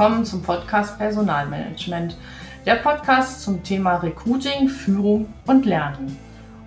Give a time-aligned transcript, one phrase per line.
[0.00, 2.16] willkommen zum Podcast Personalmanagement,
[2.64, 6.16] der Podcast zum Thema Recruiting, Führung und Lernen.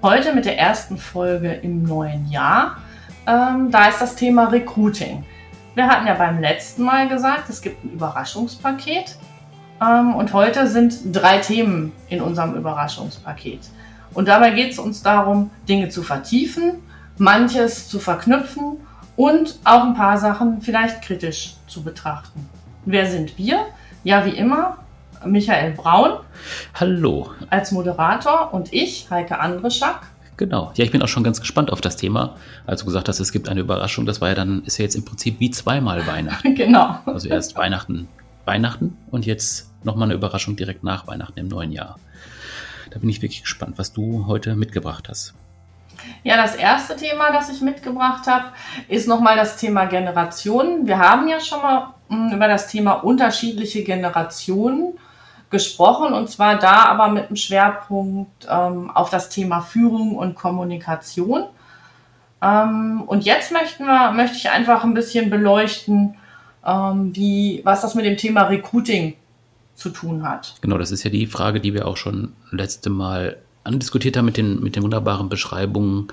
[0.04, 2.78] Heute mit der ersten Folge im neuen Jahr.
[3.26, 5.26] Ähm, da ist das Thema Recruiting.
[5.74, 9.18] Wir hatten ja beim letzten Mal gesagt, es gibt ein Überraschungspaket.
[9.82, 13.62] Ähm, und heute sind drei Themen in unserem Überraschungspaket.
[14.14, 16.84] Und dabei geht es uns darum, Dinge zu vertiefen,
[17.18, 18.78] manches zu verknüpfen
[19.16, 22.48] und auch ein paar Sachen vielleicht kritisch zu betrachten.
[22.86, 23.66] Wer sind wir?
[24.04, 24.78] Ja, wie immer,
[25.26, 26.20] Michael Braun.
[26.74, 27.32] Hallo.
[27.50, 30.02] Als Moderator und ich, Heike Andreschak.
[30.36, 30.74] Genau.
[30.76, 32.36] Ja, ich bin auch schon ganz gespannt auf das Thema.
[32.66, 34.96] Als du gesagt hast, es gibt eine Überraschung, das war ja dann, ist ja jetzt
[34.96, 36.56] im Prinzip wie zweimal Weihnachten.
[36.56, 37.00] genau.
[37.06, 38.10] Also erst Weihnachten,
[38.44, 41.98] Weihnachten und jetzt nochmal eine Überraschung direkt nach Weihnachten im neuen Jahr.
[42.92, 45.34] Da bin ich wirklich gespannt, was du heute mitgebracht hast.
[46.24, 48.46] Ja, das erste Thema, das ich mitgebracht habe,
[48.90, 50.86] ist nochmal das Thema Generationen.
[50.86, 51.94] Wir haben ja schon mal
[52.34, 54.94] über das Thema unterschiedliche Generationen
[55.50, 61.46] gesprochen und zwar da aber mit einem Schwerpunkt ähm, auf das Thema Führung und Kommunikation.
[62.42, 66.16] Ähm, und jetzt möchten wir, möchte ich einfach ein bisschen beleuchten,
[66.66, 69.16] ähm, wie, was das mit dem Thema Recruiting
[69.76, 70.56] zu tun hat.
[70.62, 74.38] Genau, das ist ja die Frage, die wir auch schon letzte Mal andiskutiert haben mit
[74.38, 76.08] den, mit den wunderbaren Beschreibungen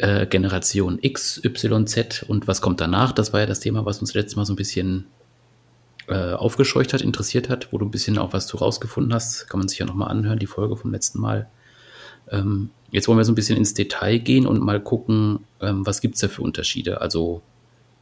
[0.00, 3.12] äh, Generation X, Y, Z und was kommt danach.
[3.12, 5.06] Das war ja das Thema, was uns letztes Mal so ein bisschen
[6.08, 9.48] äh, aufgescheucht hat, interessiert hat, wo du ein bisschen auch was zu rausgefunden hast.
[9.48, 11.48] Kann man sich ja nochmal anhören, die Folge vom letzten Mal.
[12.30, 16.00] Ähm, jetzt wollen wir so ein bisschen ins Detail gehen und mal gucken, ähm, was
[16.00, 17.00] gibt es da für Unterschiede.
[17.00, 17.42] Also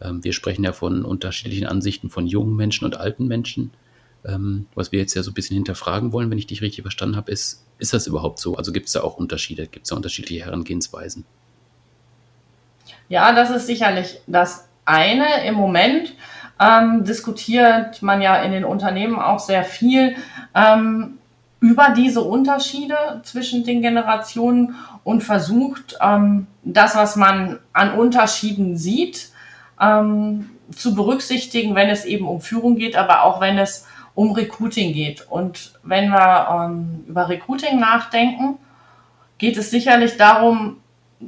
[0.01, 3.73] ähm, wir sprechen ja von unterschiedlichen Ansichten von jungen Menschen und alten Menschen.
[4.25, 7.17] Ähm, was wir jetzt ja so ein bisschen hinterfragen wollen, wenn ich dich richtig verstanden
[7.17, 8.57] habe, ist, ist das überhaupt so?
[8.57, 9.67] Also gibt es da auch Unterschiede?
[9.67, 11.25] Gibt es da unterschiedliche Herangehensweisen?
[13.09, 15.45] Ja, das ist sicherlich das eine.
[15.47, 16.15] Im Moment
[16.61, 20.17] ähm, diskutiert man ja in den Unternehmen auch sehr viel
[20.55, 21.19] ähm,
[21.61, 29.31] über diese Unterschiede zwischen den Generationen und versucht, ähm, das, was man an Unterschieden sieht,
[29.81, 34.93] ähm, zu berücksichtigen, wenn es eben um Führung geht, aber auch wenn es um Recruiting
[34.93, 35.27] geht.
[35.29, 38.59] Und wenn wir ähm, über Recruiting nachdenken,
[39.39, 40.79] geht es sicherlich darum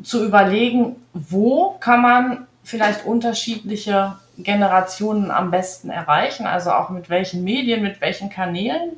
[0.03, 7.45] zu überlegen, wo kann man vielleicht unterschiedliche Generationen am besten erreichen, also auch mit welchen
[7.45, 8.93] Medien, mit welchen Kanälen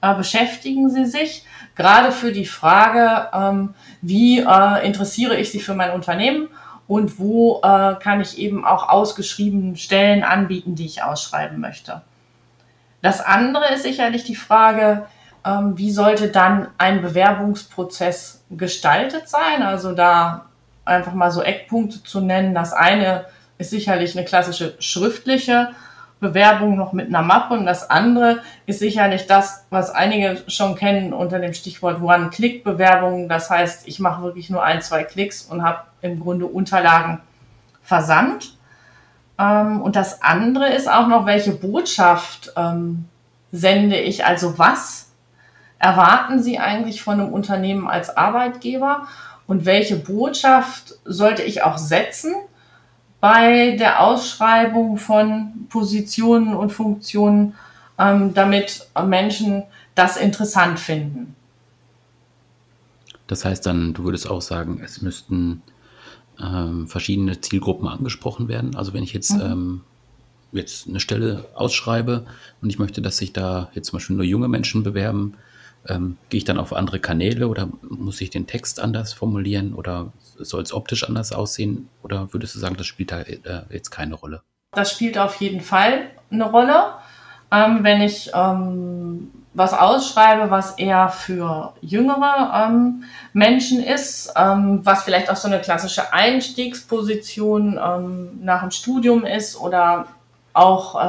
[0.00, 1.44] äh, beschäftigen sie sich.
[1.76, 6.48] Gerade für die Frage, ähm, wie äh, interessiere ich sie für mein Unternehmen
[6.86, 12.02] und wo äh, kann ich eben auch ausgeschriebene Stellen anbieten, die ich ausschreiben möchte.
[13.00, 15.06] Das andere ist sicherlich die Frage,
[15.44, 19.62] ähm, wie sollte dann ein Bewerbungsprozess gestaltet sein?
[19.62, 20.46] Also da
[20.84, 22.54] einfach mal so Eckpunkte zu nennen.
[22.54, 23.26] Das eine
[23.58, 25.70] ist sicherlich eine klassische schriftliche
[26.20, 31.12] Bewerbung noch mit einer Mappe und das andere ist sicherlich das, was einige schon kennen
[31.12, 33.28] unter dem Stichwort One-Click-Bewerbung.
[33.28, 37.20] Das heißt, ich mache wirklich nur ein, zwei Klicks und habe im Grunde Unterlagen
[37.82, 38.56] versandt.
[39.38, 43.08] Ähm, und das andere ist auch noch, welche Botschaft ähm,
[43.50, 45.11] sende ich, also was
[45.82, 49.08] erwarten Sie eigentlich von einem Unternehmen als Arbeitgeber
[49.48, 52.32] und welche Botschaft sollte ich auch setzen
[53.20, 57.54] bei der Ausschreibung von Positionen und Funktionen,
[57.98, 59.64] ähm, damit Menschen
[59.96, 61.34] das interessant finden.
[63.26, 65.62] Das heißt dann, du würdest auch sagen, es müssten
[66.40, 68.76] ähm, verschiedene Zielgruppen angesprochen werden.
[68.76, 69.40] Also wenn ich jetzt, mhm.
[69.40, 69.80] ähm,
[70.52, 72.24] jetzt eine Stelle ausschreibe
[72.60, 75.34] und ich möchte, dass sich da jetzt zum Beispiel nur junge Menschen bewerben,
[75.88, 80.12] ähm, gehe ich dann auf andere Kanäle oder muss ich den Text anders formulieren oder
[80.38, 81.88] soll es optisch anders aussehen?
[82.02, 84.42] Oder würdest du sagen, das spielt da äh, jetzt keine Rolle?
[84.72, 86.94] Das spielt auf jeden Fall eine Rolle.
[87.50, 93.04] Ähm, wenn ich ähm, was ausschreibe, was eher für jüngere ähm,
[93.34, 99.56] Menschen ist, ähm, was vielleicht auch so eine klassische Einstiegsposition ähm, nach dem Studium ist
[99.56, 100.06] oder
[100.54, 101.02] auch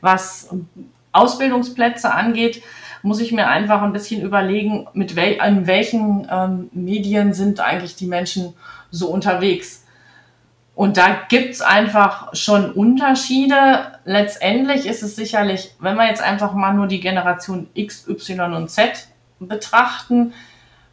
[0.00, 0.48] was
[1.12, 2.64] Ausbildungsplätze angeht,
[3.02, 7.96] muss ich mir einfach ein bisschen überlegen, mit wel an welchen ähm, Medien sind eigentlich
[7.96, 8.54] die Menschen
[8.90, 9.84] so unterwegs.
[10.74, 13.98] Und da gibt's einfach schon Unterschiede.
[14.04, 18.70] Letztendlich ist es sicherlich, wenn wir jetzt einfach mal nur die Generation X, Y und
[18.70, 19.08] Z
[19.38, 20.32] betrachten,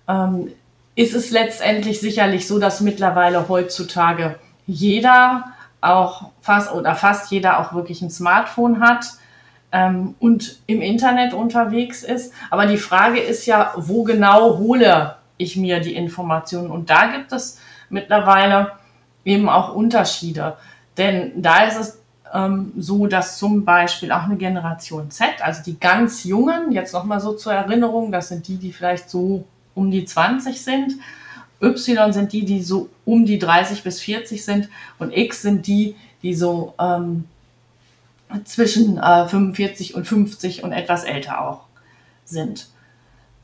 [0.08, 0.52] ähm,
[0.96, 4.36] ist es letztendlich sicherlich so, dass mittlerweile heutzutage
[4.68, 5.46] jeder
[5.80, 9.06] auch fast oder fast jeder auch wirklich ein Smartphone hat
[9.72, 12.34] ähm, und im Internet unterwegs ist.
[12.50, 16.72] Aber die Frage ist ja, wo genau hole ich mir die Informationen?
[16.72, 18.72] Und da gibt es mittlerweile
[19.26, 20.58] eben auch Unterschiede.
[20.98, 22.00] Denn da ist es
[22.34, 27.20] ähm, so, dass zum Beispiel auch eine Generation Z, also die ganz Jungen, jetzt nochmal
[27.20, 29.46] so zur Erinnerung, das sind die, die vielleicht so
[29.76, 30.94] um die 20 sind,
[31.62, 35.96] Y sind die, die so um die 30 bis 40 sind und X sind die,
[36.22, 37.26] die so ähm,
[38.44, 41.66] zwischen äh, 45 und 50 und etwas älter auch
[42.26, 42.68] sind.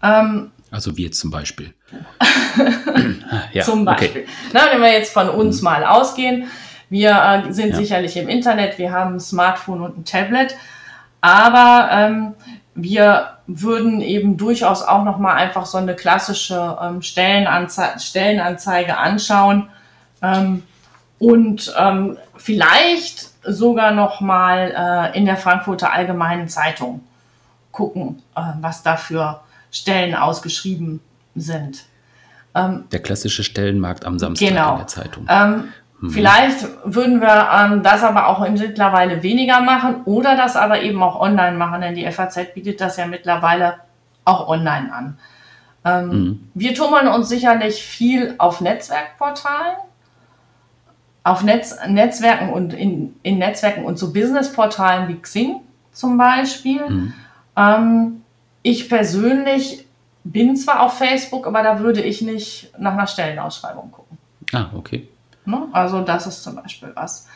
[0.04, 1.74] Ähm, also wir zum Beispiel.
[3.54, 4.10] ja, zum Beispiel.
[4.10, 4.26] Okay.
[4.54, 5.66] Na, wenn wir jetzt von uns mhm.
[5.66, 6.48] mal ausgehen,
[6.90, 7.76] wir äh, sind ja.
[7.76, 10.56] sicherlich im Internet, wir haben ein Smartphone und ein Tablet,
[11.22, 12.34] aber ähm,
[12.76, 19.70] wir würden eben durchaus auch noch mal einfach so eine klassische ähm, Stellenanze Stellenanzeige anschauen
[20.22, 20.64] ähm,
[21.20, 27.02] und ähm, vielleicht sogar noch mal äh, in der Frankfurter Allgemeinen Zeitung
[27.72, 31.02] gucken, äh, was da für Stellen ausgeschrieben
[31.36, 31.84] sind.
[32.56, 34.72] Ähm, der klassische Stellenmarkt am Samstag genau.
[34.72, 35.28] in der Zeitung.
[35.30, 35.66] Ähm,
[36.00, 36.10] mhm.
[36.10, 41.20] Vielleicht würden wir ähm, das aber auch mittlerweile weniger machen oder das aber eben auch
[41.20, 43.76] online machen, denn die FAZ bietet das ja mittlerweile
[44.24, 45.18] auch online an.
[45.84, 46.50] Ähm, mhm.
[46.54, 49.76] Wir tummeln uns sicherlich viel auf Netzwerkportalen,
[51.26, 55.60] auf Netz, Netzwerken und in, in Netzwerken und so Businessportalen wie Xing
[55.92, 56.88] zum Beispiel.
[56.88, 57.14] Mhm.
[57.58, 58.22] Ähm,
[58.62, 59.88] ich persönlich
[60.24, 64.18] bin zwar auf Facebook, aber da würde ich nicht nach einer Stellenausschreibung gucken.
[64.54, 65.08] Ah, okay.
[65.46, 65.68] Ne?
[65.72, 67.28] Also das ist zum Beispiel was.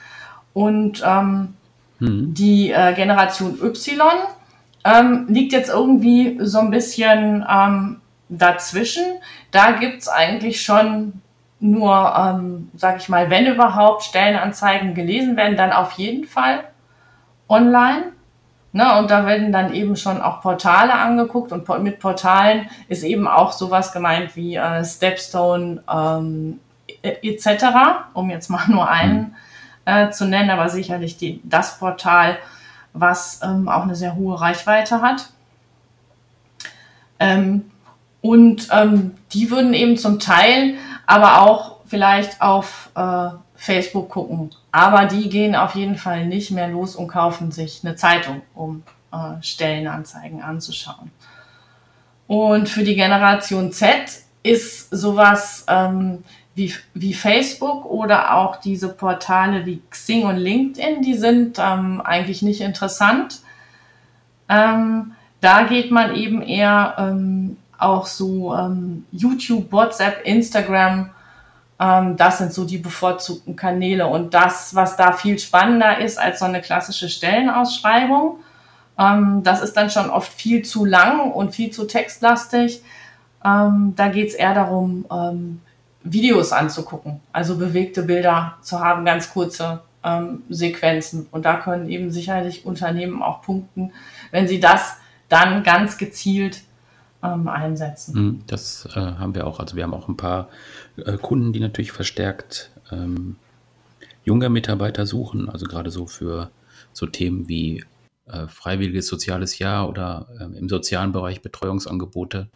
[0.53, 1.55] Und ähm,
[1.97, 2.33] mhm.
[2.35, 3.99] die äh, Generation Y
[4.85, 9.03] ähm, liegt jetzt irgendwie so ein bisschen ähm, dazwischen.
[9.49, 11.21] Da gibt es eigentlich schon
[11.59, 16.63] nur, ähm, sag ich mal, wenn überhaupt Stellenanzeigen gelesen werden, dann auf jeden Fall
[17.47, 18.13] online.
[18.71, 23.27] Ne, und da werden dann eben schon auch Portale angeguckt und mit Portalen ist eben
[23.27, 26.59] auch sowas gemeint wie äh, Stepstone ähm,
[27.01, 27.65] etc.,
[28.13, 29.35] um jetzt mal nur einen
[29.85, 32.37] äh, zu nennen, aber sicherlich die, das Portal,
[32.93, 35.29] was ähm, auch eine sehr hohe Reichweite hat.
[37.19, 37.71] Ähm,
[38.21, 40.75] und ähm, die würden eben zum Teil
[41.09, 44.51] aber auch vielleicht auf äh, Facebook gucken.
[44.71, 48.83] Aber die gehen auf jeden Fall nicht mehr los und kaufen sich eine Zeitung, um
[49.11, 51.09] äh, Stellenanzeigen anzuschauen.
[52.27, 56.23] Und für die Generation Z ist sowas ähm,
[56.53, 62.43] wie, wie Facebook oder auch diese Portale wie Xing und LinkedIn, die sind ähm, eigentlich
[62.43, 63.39] nicht interessant.
[64.47, 71.11] Ähm, da geht man eben eher ähm, auch so ähm, YouTube, WhatsApp, Instagram
[71.79, 74.07] ähm, das sind so die bevorzugten Kanäle.
[74.07, 78.39] Und das, was da viel spannender ist als so eine klassische Stellenausschreibung,
[78.97, 82.83] ähm, das ist dann schon oft viel zu lang und viel zu textlastig.
[83.43, 85.61] Ähm, da geht es eher darum, ähm,
[86.03, 91.27] Videos anzugucken, also bewegte Bilder zu haben, ganz kurze ähm, Sequenzen.
[91.31, 93.93] Und da können eben sicherlich Unternehmen auch punkten,
[94.31, 94.97] wenn sie das
[95.29, 96.61] dann ganz gezielt
[97.23, 98.15] ähm, einsetzen.
[98.15, 99.59] Mhm, das äh, haben wir auch.
[99.59, 100.49] Also wir haben auch ein paar
[100.97, 103.35] äh, Kunden, die natürlich verstärkt ähm,
[104.23, 106.51] junge Mitarbeiter suchen, also gerade so für
[106.93, 107.83] so Themen wie
[108.27, 112.47] äh, freiwilliges soziales Jahr oder äh, im sozialen Bereich Betreuungsangebote.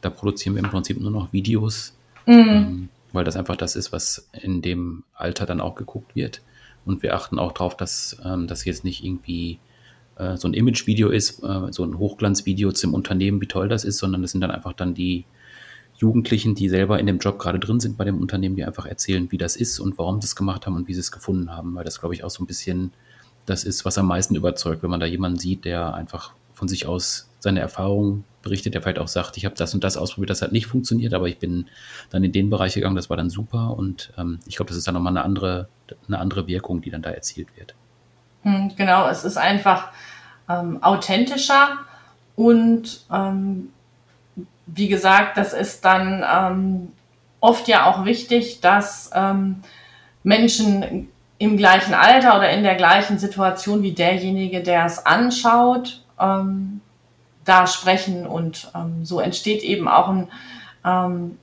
[0.00, 1.96] Da produzieren wir im Prinzip nur noch Videos,
[2.26, 2.34] mhm.
[2.34, 6.42] ähm, weil das einfach das ist, was in dem Alter dann auch geguckt wird.
[6.84, 9.58] Und wir achten auch darauf, dass ähm, das jetzt nicht irgendwie
[10.16, 13.98] äh, so ein Image-Video ist, äh, so ein Hochglanzvideo zum Unternehmen, wie toll das ist,
[13.98, 15.24] sondern das sind dann einfach dann die
[15.96, 19.30] Jugendlichen, die selber in dem Job gerade drin sind bei dem Unternehmen, die einfach erzählen,
[19.30, 21.74] wie das ist und warum sie es gemacht haben und wie sie es gefunden haben,
[21.74, 22.92] weil das, glaube ich, auch so ein bisschen
[23.46, 26.86] das ist, was am meisten überzeugt, wenn man da jemanden sieht, der einfach von sich
[26.86, 30.42] aus seine Erfahrungen berichtet, der vielleicht auch sagt, ich habe das und das ausprobiert, das
[30.42, 31.66] hat nicht funktioniert, aber ich bin
[32.10, 34.86] dann in den Bereich gegangen, das war dann super und ähm, ich glaube, das ist
[34.86, 35.68] dann nochmal eine andere,
[36.06, 37.74] eine andere Wirkung, die dann da erzielt wird.
[38.44, 39.88] Hm, genau, es ist einfach
[40.48, 41.78] ähm, authentischer
[42.36, 43.70] und ähm,
[44.66, 46.92] wie gesagt, das ist dann ähm,
[47.40, 49.62] oft ja auch wichtig, dass ähm,
[50.22, 51.08] Menschen
[51.38, 56.80] im gleichen Alter oder in der gleichen Situation wie derjenige, der es anschaut, ähm,
[57.44, 60.28] da sprechen und ähm, so entsteht eben auch ein,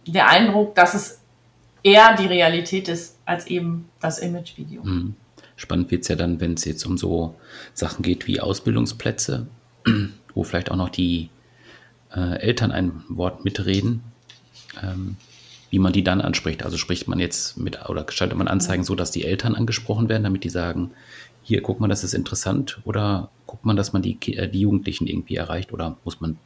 [0.05, 1.19] der Eindruck, dass es
[1.81, 4.83] eher die Realität ist als eben das Imagevideo.
[4.83, 5.15] Mhm.
[5.61, 7.35] Spannend wird es ja dann, wenn es jetzt um so
[7.75, 9.45] Sachen geht wie Ausbildungsplätze,
[10.33, 11.29] wo vielleicht auch noch die
[12.11, 14.01] äh, Eltern ein Wort mitreden,
[14.81, 15.17] ähm,
[15.69, 16.63] wie man die dann anspricht.
[16.65, 20.23] Also spricht man jetzt mit oder gestaltet man Anzeigen so, dass die Eltern angesprochen werden,
[20.23, 20.89] damit die sagen,
[21.43, 25.05] hier guck mal, das ist interessant oder guckt man, dass man die, äh, die Jugendlichen
[25.05, 26.39] irgendwie erreicht oder muss man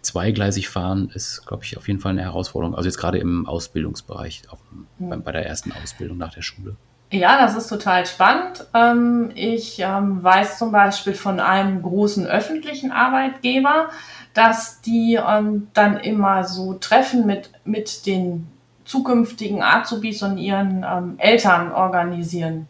[0.00, 2.74] zweigleisig fahren, ist, glaube ich, auf jeden Fall eine Herausforderung.
[2.74, 4.60] Also jetzt gerade im Ausbildungsbereich, auf,
[4.98, 5.08] ja.
[5.08, 6.76] bei, bei der ersten Ausbildung nach der Schule.
[7.10, 8.66] Ja, das ist total spannend.
[8.74, 13.90] Ähm, ich ähm, weiß zum Beispiel von einem großen öffentlichen Arbeitgeber,
[14.34, 18.48] dass die ähm, dann immer so Treffen mit, mit den
[18.84, 20.84] zukünftigen Azubis und ihren
[21.18, 22.68] Eltern organisieren,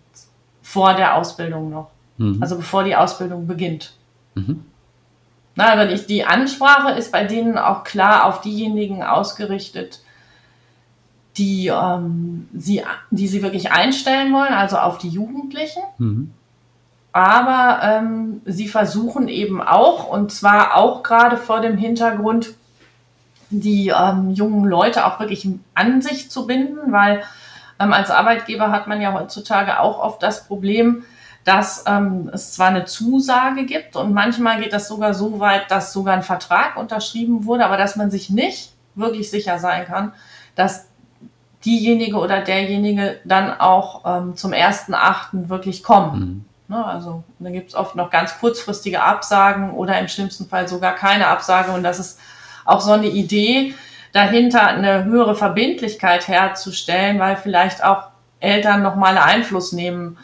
[0.62, 1.90] vor der Ausbildung noch.
[2.16, 2.38] Mhm.
[2.40, 3.93] Also bevor die Ausbildung beginnt.
[4.35, 4.64] Mhm.
[5.55, 10.00] Na, aber ich, die Ansprache ist bei denen auch klar auf diejenigen ausgerichtet,
[11.38, 15.83] die, ähm, sie, die sie wirklich einstellen wollen, also auf die Jugendlichen.
[15.99, 16.33] Mhm.
[17.12, 22.55] Aber ähm, sie versuchen eben auch, und zwar auch gerade vor dem Hintergrund,
[23.50, 27.23] die ähm, jungen Leute auch wirklich an sich zu binden, weil
[27.78, 31.05] ähm, als Arbeitgeber hat man ja heutzutage auch oft das Problem,
[31.45, 35.93] dass ähm, es zwar eine Zusage gibt und manchmal geht das sogar so weit, dass
[35.93, 40.12] sogar ein Vertrag unterschrieben wurde, aber dass man sich nicht wirklich sicher sein kann,
[40.57, 40.86] dass
[41.66, 46.18] diejenige oder derjenige dann auch ähm, zum ersten Achten wirklich kommen.
[46.18, 46.44] Mhm.
[46.68, 50.94] Ne, also da gibt es oft noch ganz kurzfristige Absagen oder im schlimmsten Fall sogar
[50.94, 51.73] keine Absage.
[51.73, 52.18] Und das ist
[52.64, 53.75] auch so eine Idee
[54.12, 58.08] dahinter, eine höhere Verbindlichkeit herzustellen, weil vielleicht auch
[58.40, 60.18] Eltern nochmal Einfluss nehmen,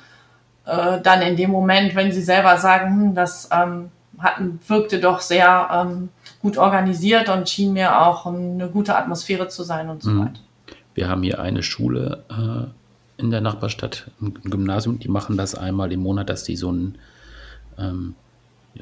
[0.64, 5.20] äh, dann in dem Moment, wenn sie selber sagen, hm, das ähm, hat, wirkte doch
[5.20, 6.08] sehr ähm,
[6.40, 10.20] gut organisiert und schien mir auch eine gute Atmosphäre zu sein und so mhm.
[10.22, 10.40] weiter.
[10.94, 15.92] Wir haben hier eine Schule äh, in der Nachbarstadt, ein Gymnasium, die machen das einmal
[15.92, 16.98] im Monat, dass die so, ein,
[17.78, 18.14] ähm,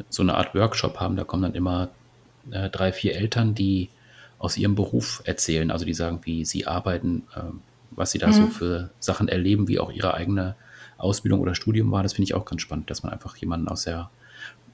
[0.09, 1.17] so eine Art Workshop haben.
[1.17, 1.91] Da kommen dann immer
[2.51, 3.91] äh, drei, vier Eltern, die
[4.39, 5.71] aus ihrem Beruf erzählen.
[5.71, 7.43] Also die sagen, wie sie arbeiten, äh,
[7.91, 8.33] was sie da mhm.
[8.33, 10.57] so für Sachen erleben, wie auch ihre eigene
[10.97, 12.03] Ausbildung oder Studium war.
[12.03, 14.11] Das finde ich auch ganz spannend, dass man einfach jemanden aus der,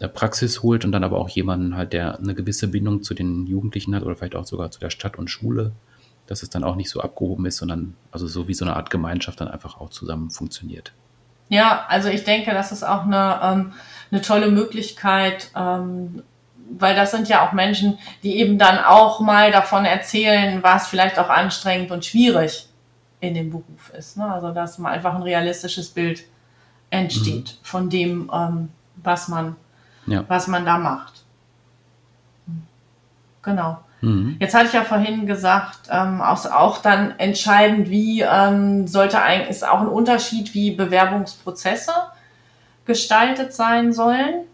[0.01, 3.47] der Praxis holt und dann aber auch jemanden halt, der eine gewisse Bindung zu den
[3.47, 5.73] Jugendlichen hat oder vielleicht auch sogar zu der Stadt und Schule
[6.27, 8.91] dass es dann auch nicht so abgehoben ist, sondern also so wie so eine Art
[8.91, 10.93] Gemeinschaft dann einfach auch zusammen funktioniert.
[11.49, 13.73] Ja, also ich denke, das ist auch eine, ähm,
[14.11, 16.23] eine tolle Möglichkeit, ähm,
[16.71, 21.19] weil das sind ja auch Menschen, die eben dann auch mal davon erzählen, was vielleicht
[21.19, 22.69] auch anstrengend und schwierig
[23.21, 24.17] in dem Beruf ist.
[24.17, 24.31] Ne?
[24.31, 26.25] Also dass mal einfach ein realistisches Bild
[26.91, 27.65] entsteht mhm.
[27.65, 29.57] von dem, ähm, was man,
[30.07, 30.25] ja.
[30.27, 31.25] was man da macht.
[33.43, 33.79] Genau.
[34.07, 34.37] Mhm.
[34.39, 39.51] Jetzt hatte ich ja vorhin gesagt, ähm, auch, auch dann entscheidend, wie ähm, sollte eigentlich,
[39.51, 41.91] ist auch ein Unterschied, wie Bewerbungsprozesse
[42.85, 44.45] gestaltet sein sollen.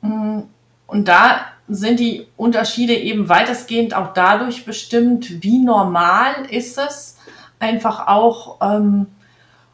[0.00, 0.40] Mm,
[0.86, 7.18] und da sind die Unterschiede eben weitestgehend auch dadurch bestimmt, wie normal ist es,
[7.58, 9.08] einfach auch ähm,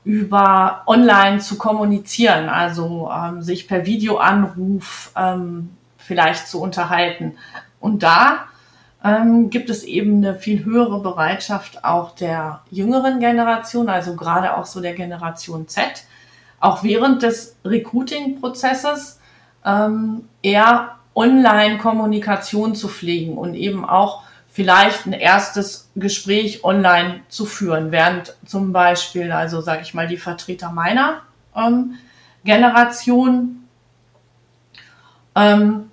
[0.02, 7.36] über online zu kommunizieren, also ähm, sich per Videoanruf ähm, vielleicht zu unterhalten.
[7.78, 8.46] Und da
[9.02, 14.66] ähm, gibt es eben eine viel höhere Bereitschaft auch der jüngeren Generation, also gerade auch
[14.66, 16.04] so der Generation Z,
[16.60, 19.18] auch während des Recruiting-Prozesses
[19.64, 27.92] ähm, eher Online-Kommunikation zu pflegen und eben auch vielleicht ein erstes Gespräch online zu führen,
[27.92, 31.22] während zum Beispiel, also sage ich mal, die Vertreter meiner
[31.56, 31.94] ähm,
[32.44, 33.68] Generation
[35.34, 35.89] ähm,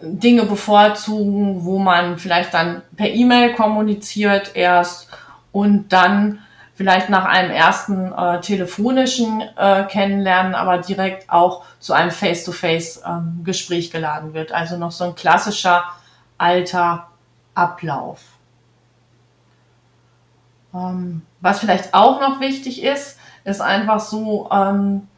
[0.00, 5.08] Dinge bevorzugen, wo man vielleicht dann per E-Mail kommuniziert erst
[5.50, 6.40] und dann
[6.74, 13.92] vielleicht nach einem ersten äh, telefonischen äh, Kennenlernen, aber direkt auch zu einem Face-to-Face-Gespräch ähm,
[13.92, 14.52] geladen wird.
[14.52, 15.82] Also noch so ein klassischer
[16.38, 17.08] alter
[17.56, 18.20] Ablauf.
[20.72, 25.08] Ähm, was vielleicht auch noch wichtig ist, ist einfach so, ähm,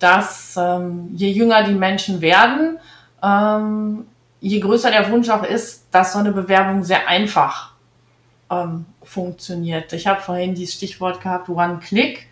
[0.00, 2.78] dass ähm, je jünger die Menschen werden,
[3.22, 4.06] ähm,
[4.44, 7.72] je größer der Wunsch auch ist, dass so eine Bewerbung sehr einfach
[8.50, 9.92] ähm, funktioniert.
[9.94, 12.26] Ich habe vorhin dieses Stichwort gehabt, One-Click.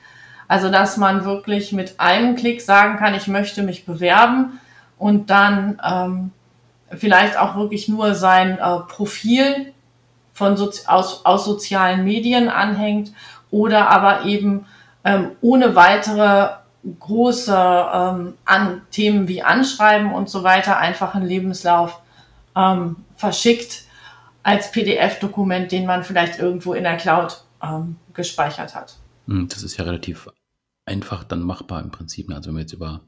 [0.46, 4.60] Also, dass man wirklich mit einem Klick sagen kann, ich möchte mich bewerben
[4.98, 6.32] und dann ähm,
[6.90, 9.72] vielleicht auch wirklich nur sein äh, Profil
[10.34, 13.12] von Sozi aus, aus sozialen Medien anhängt
[13.50, 14.66] oder aber eben
[15.04, 16.50] ähm, ohne weitere
[17.00, 22.01] große ähm, an Themen wie Anschreiben und so weiter einfach einen Lebenslauf
[22.56, 23.84] ähm, verschickt
[24.42, 28.96] als PDF-Dokument, den man vielleicht irgendwo in der Cloud ähm, gespeichert hat.
[29.26, 30.28] Hm, das ist ja relativ
[30.84, 32.30] einfach dann machbar im Prinzip.
[32.30, 33.02] Also wenn man jetzt über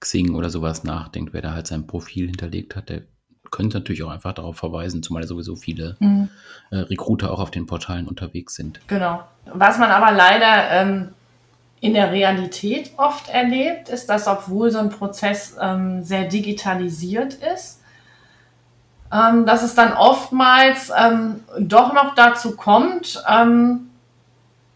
[0.00, 3.02] Xing oder sowas nachdenkt, wer da halt sein Profil hinterlegt hat, der
[3.50, 6.28] könnte natürlich auch einfach darauf verweisen, zumal sowieso viele mhm.
[6.70, 8.80] äh, Recruiter auch auf den Portalen unterwegs sind.
[8.88, 9.24] Genau.
[9.46, 11.14] Was man aber leider ähm,
[11.80, 17.75] in der Realität oft erlebt, ist, dass obwohl so ein Prozess ähm, sehr digitalisiert ist,
[19.12, 23.90] ähm, dass es dann oftmals ähm, doch noch dazu kommt, ähm,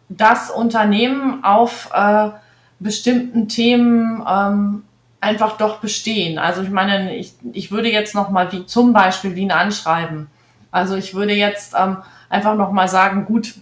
[0.09, 2.31] dass Unternehmen auf äh,
[2.79, 4.85] bestimmten Themen ähm,
[5.21, 6.39] einfach doch bestehen.
[6.39, 10.29] Also ich meine, ich, ich würde jetzt noch mal wie zum Beispiel wie ein Anschreiben.
[10.71, 13.55] Also ich würde jetzt ähm, einfach noch mal sagen, gut,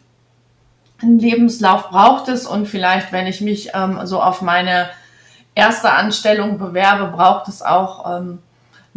[1.02, 4.88] ein Lebenslauf braucht es und vielleicht, wenn ich mich ähm, so auf meine
[5.54, 8.38] erste Anstellung bewerbe, braucht es auch ähm,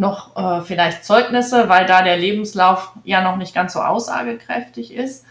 [0.01, 5.25] noch äh, vielleicht Zeugnisse, weil da der Lebenslauf ja noch nicht ganz so aussagekräftig ist.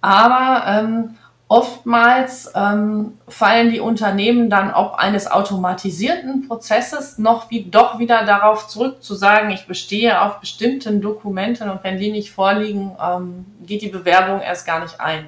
[0.00, 1.14] Aber ähm,
[1.46, 8.66] oftmals ähm, fallen die Unternehmen dann ob eines automatisierten Prozesses noch wie doch wieder darauf
[8.66, 13.82] zurück zu sagen, ich bestehe auf bestimmten Dokumenten und wenn die nicht vorliegen, ähm, geht
[13.82, 15.26] die Bewerbung erst gar nicht ein.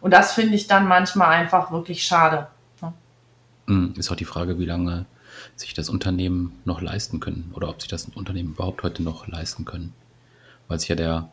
[0.00, 2.46] Und das finde ich dann manchmal einfach wirklich schade.
[3.66, 5.04] Hm, ist auch die Frage, wie lange
[5.56, 9.64] sich das Unternehmen noch leisten können oder ob sich das Unternehmen überhaupt heute noch leisten
[9.64, 9.94] können,
[10.68, 11.28] weil sich ja der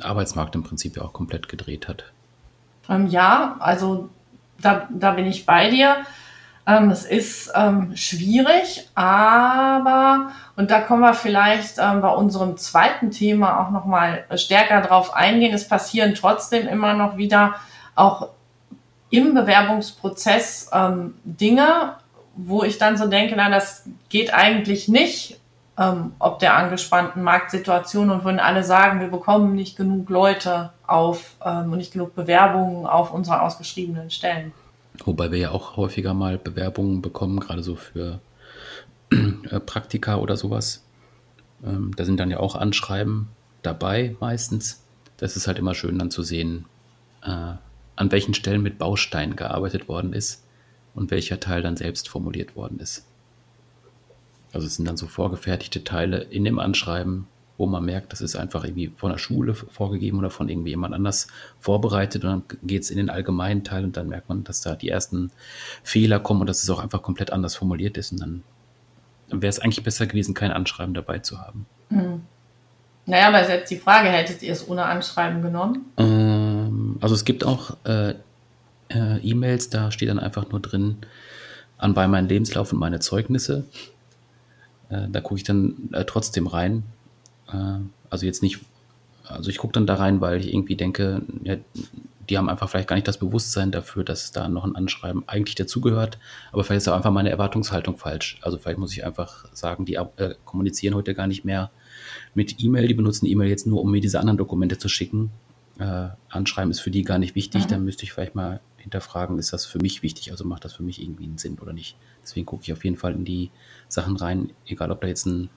[0.00, 2.04] Arbeitsmarkt im Prinzip ja auch komplett gedreht hat.
[2.88, 4.08] Ähm, ja, also
[4.60, 5.96] da, da bin ich bei dir.
[6.66, 13.10] Ähm, es ist ähm, schwierig, aber, und da kommen wir vielleicht ähm, bei unserem zweiten
[13.10, 17.56] Thema auch nochmal stärker drauf eingehen, es passieren trotzdem immer noch wieder
[17.94, 18.30] auch
[19.10, 21.96] im Bewerbungsprozess ähm, Dinge,
[22.36, 25.40] wo ich dann so denke, na, das geht eigentlich nicht,
[25.78, 31.36] ähm, ob der angespannten Marktsituation und wenn alle sagen, wir bekommen nicht genug Leute auf
[31.44, 34.52] ähm, und nicht genug Bewerbungen auf unsere ausgeschriebenen Stellen.
[35.04, 38.20] Wobei wir ja auch häufiger mal Bewerbungen bekommen, gerade so für
[39.10, 40.84] äh, Praktika oder sowas.
[41.64, 43.28] Ähm, da sind dann ja auch Anschreiben
[43.62, 44.84] dabei meistens.
[45.16, 46.66] Das ist halt immer schön dann zu sehen,
[47.24, 47.54] äh,
[47.96, 50.43] an welchen Stellen mit Bausteinen gearbeitet worden ist
[50.94, 53.04] und welcher Teil dann selbst formuliert worden ist.
[54.52, 57.26] Also es sind dann so vorgefertigte Teile in dem Anschreiben,
[57.56, 60.94] wo man merkt, das ist einfach irgendwie von der Schule vorgegeben oder von irgendwie jemand
[60.94, 61.28] anders
[61.60, 64.74] vorbereitet und dann geht es in den allgemeinen Teil und dann merkt man, dass da
[64.74, 65.30] die ersten
[65.82, 68.42] Fehler kommen und dass es auch einfach komplett anders formuliert ist und dann
[69.28, 71.66] wäre es eigentlich besser gewesen, kein Anschreiben dabei zu haben.
[71.90, 72.22] Hm.
[73.06, 75.84] Naja, aber jetzt die Frage, hättet ihr es ohne Anschreiben genommen?
[75.98, 78.14] Ähm, also es gibt auch äh,
[78.88, 80.96] äh, E-Mails, da steht dann einfach nur drin,
[81.78, 83.64] anbei meinen Lebenslauf und meine Zeugnisse.
[84.88, 86.84] Äh, da gucke ich dann äh, trotzdem rein.
[87.52, 88.60] Äh, also jetzt nicht,
[89.24, 91.56] also ich gucke dann da rein, weil ich irgendwie denke, ja,
[92.28, 95.54] die haben einfach vielleicht gar nicht das Bewusstsein dafür, dass da noch ein Anschreiben eigentlich
[95.56, 96.18] dazugehört.
[96.52, 98.38] Aber vielleicht ist auch einfach meine Erwartungshaltung falsch.
[98.42, 101.70] Also vielleicht muss ich einfach sagen, die äh, kommunizieren heute gar nicht mehr
[102.34, 102.88] mit E-Mail.
[102.88, 105.30] Die benutzen E-Mail jetzt nur, um mir diese anderen Dokumente zu schicken.
[105.78, 107.64] Äh, Anschreiben ist für die gar nicht wichtig.
[107.64, 107.68] Mhm.
[107.68, 110.30] Dann müsste ich vielleicht mal hinterfragen, ist das für mich wichtig?
[110.30, 111.96] Also macht das für mich irgendwie einen Sinn oder nicht?
[112.22, 113.50] Deswegen gucke ich auf jeden Fall in die
[113.88, 115.50] Sachen rein, egal ob da jetzt ein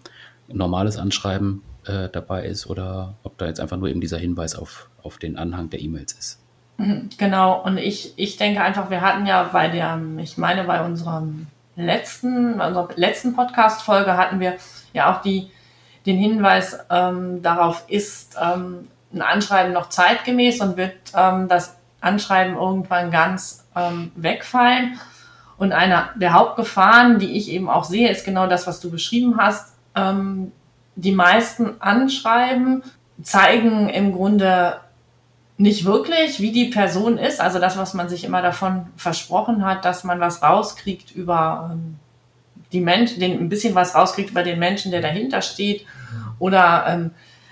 [0.48, 4.90] normales Anschreiben äh, dabei ist oder ob da jetzt einfach nur eben dieser Hinweis auf,
[5.04, 6.40] auf den Anhang der E-Mails ist.
[6.78, 10.84] Mhm, genau, und ich, ich denke einfach, wir hatten ja bei der, ich meine, bei
[10.84, 14.56] unserem letzten, unserer letzten Podcast-Folge hatten wir
[14.94, 15.52] ja auch die,
[16.06, 21.77] den Hinweis ähm, darauf, ist ähm, ein Anschreiben noch zeitgemäß und wird ähm, das
[22.08, 25.00] Anschreiben irgendwann ganz ähm, wegfallen.
[25.58, 29.38] Und einer der Hauptgefahren, die ich eben auch sehe, ist genau das, was du beschrieben
[29.38, 29.74] hast.
[29.96, 30.52] Ähm,
[30.96, 32.84] die meisten Anschreiben
[33.22, 34.80] zeigen im Grunde
[35.58, 37.41] nicht wirklich, wie die Person ist.
[37.41, 41.96] Also das, was man sich immer davon versprochen hat, dass man was rauskriegt über ähm,
[42.72, 45.86] die Menschen, den, ein bisschen was rauskriegt über den Menschen, der dahinter steht.
[46.38, 47.12] Oder ähm,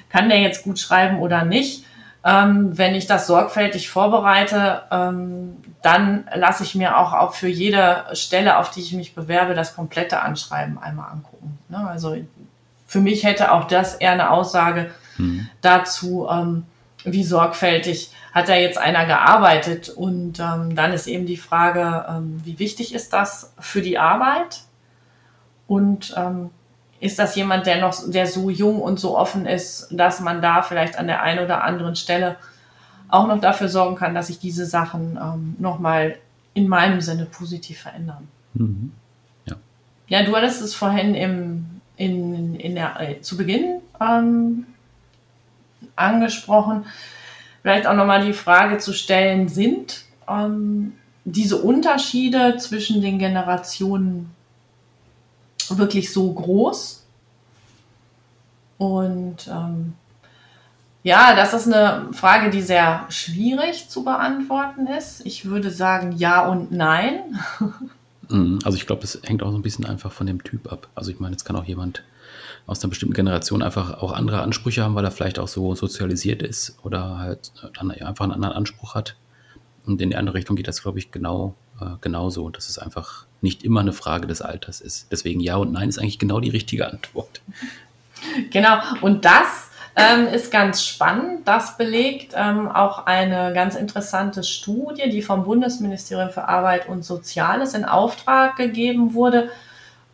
[0.10, 1.85] kann der jetzt gut schreiben oder nicht.
[2.28, 8.06] Ähm, wenn ich das sorgfältig vorbereite, ähm, dann lasse ich mir auch, auch für jede
[8.14, 11.60] Stelle, auf die ich mich bewerbe, das komplette Anschreiben einmal angucken.
[11.70, 11.88] Ne?
[11.88, 12.18] Also
[12.88, 15.48] für mich hätte auch das eher eine Aussage mhm.
[15.62, 16.66] dazu, ähm,
[17.04, 19.90] wie sorgfältig hat da jetzt einer gearbeitet.
[19.90, 24.64] Und ähm, dann ist eben die Frage, ähm, wie wichtig ist das für die Arbeit?
[25.68, 26.50] Und ähm,
[27.00, 30.62] ist das jemand, der noch, der so jung und so offen ist, dass man da
[30.62, 32.38] vielleicht an der einen oder anderen Stelle
[33.10, 36.18] auch noch dafür sorgen kann, dass sich diese Sachen ähm, nochmal
[36.54, 38.28] in meinem Sinne positiv verändern.
[38.54, 38.92] Mhm.
[39.46, 39.56] Ja.
[40.08, 44.66] ja, du hattest es vorhin im, in, in der, äh, zu Beginn ähm,
[45.96, 46.86] angesprochen.
[47.62, 50.94] Vielleicht auch nochmal die Frage zu stellen, sind ähm,
[51.26, 54.32] diese Unterschiede zwischen den Generationen
[55.72, 57.04] wirklich so groß.
[58.78, 59.94] Und ähm,
[61.04, 65.26] ja, das ist eine Frage, die sehr schwierig zu beantworten ist.
[65.26, 67.40] Ich würde sagen ja und nein.
[68.28, 70.88] Mhm, also ich glaube, das hängt auch so ein bisschen einfach von dem Typ ab.
[70.96, 72.04] Also ich meine, jetzt kann auch jemand
[72.66, 76.42] aus einer bestimmten Generation einfach auch andere Ansprüche haben, weil er vielleicht auch so sozialisiert
[76.42, 77.52] ist oder halt
[78.02, 79.16] einfach einen anderen Anspruch hat.
[79.86, 83.26] Und in die andere Richtung geht das, glaube ich, genau äh, genauso, dass es einfach
[83.42, 85.12] nicht immer eine Frage des Alters ist.
[85.12, 87.42] Deswegen ja und nein ist eigentlich genau die richtige Antwort.
[88.50, 91.48] Genau, und das ähm, ist ganz spannend.
[91.48, 97.74] Das belegt ähm, auch eine ganz interessante Studie, die vom Bundesministerium für Arbeit und Soziales
[97.74, 99.50] in Auftrag gegeben wurde.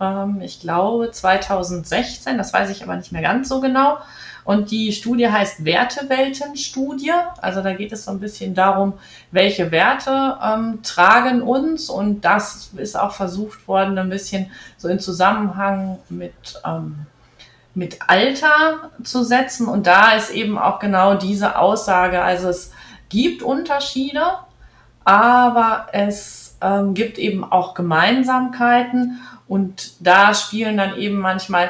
[0.01, 3.97] Ähm, ich glaube 2016, das weiß ich aber nicht mehr ganz so genau.
[4.43, 7.12] Und die Studie heißt Werteweltenstudie.
[7.41, 8.93] Also da geht es so ein bisschen darum,
[9.32, 11.89] welche Werte ähm, tragen uns.
[11.89, 16.34] Und das ist auch versucht worden, ein bisschen so in Zusammenhang mit,
[16.65, 17.06] ähm,
[17.75, 19.67] mit Alter zu setzen.
[19.67, 22.21] Und da ist eben auch genau diese Aussage.
[22.21, 22.71] Also es
[23.10, 24.23] gibt Unterschiede,
[25.04, 29.21] aber es ähm, gibt eben auch Gemeinsamkeiten.
[29.47, 31.69] Und da spielen dann eben manchmal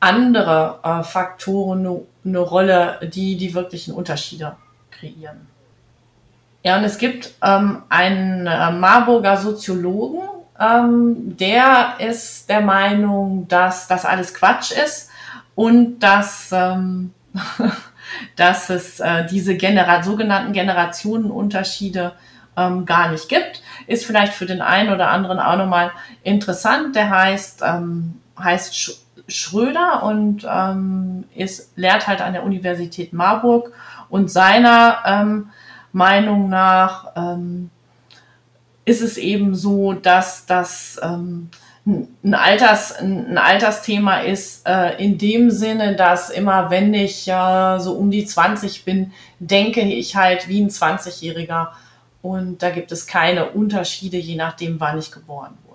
[0.00, 4.56] andere äh, Faktoren eine ne Rolle, die die wirklichen Unterschiede
[4.90, 5.48] kreieren.
[6.62, 13.86] Ja, und es gibt ähm, einen äh, Marburger Soziologen, ähm, der ist der Meinung, dass
[13.86, 15.10] das alles Quatsch ist
[15.54, 17.14] und dass, ähm,
[18.36, 22.12] dass es äh, diese Genera sogenannten Generationenunterschiede
[22.56, 23.62] ähm, gar nicht gibt.
[23.86, 25.92] Ist vielleicht für den einen oder anderen auch nochmal
[26.24, 26.96] interessant.
[26.96, 33.72] Der heißt, ähm, heißt Schröder und ähm, ist, lehrt halt an der Universität Marburg
[34.08, 35.50] und seiner ähm,
[35.92, 37.70] Meinung nach ähm,
[38.84, 41.50] ist es eben so, dass das ähm,
[41.88, 47.92] ein, Alters, ein Altersthema ist, äh, in dem Sinne, dass immer wenn ich äh, so
[47.92, 51.68] um die 20 bin, denke ich halt wie ein 20-Jähriger.
[52.20, 55.67] Und da gibt es keine Unterschiede, je nachdem, wann ich geboren wurde.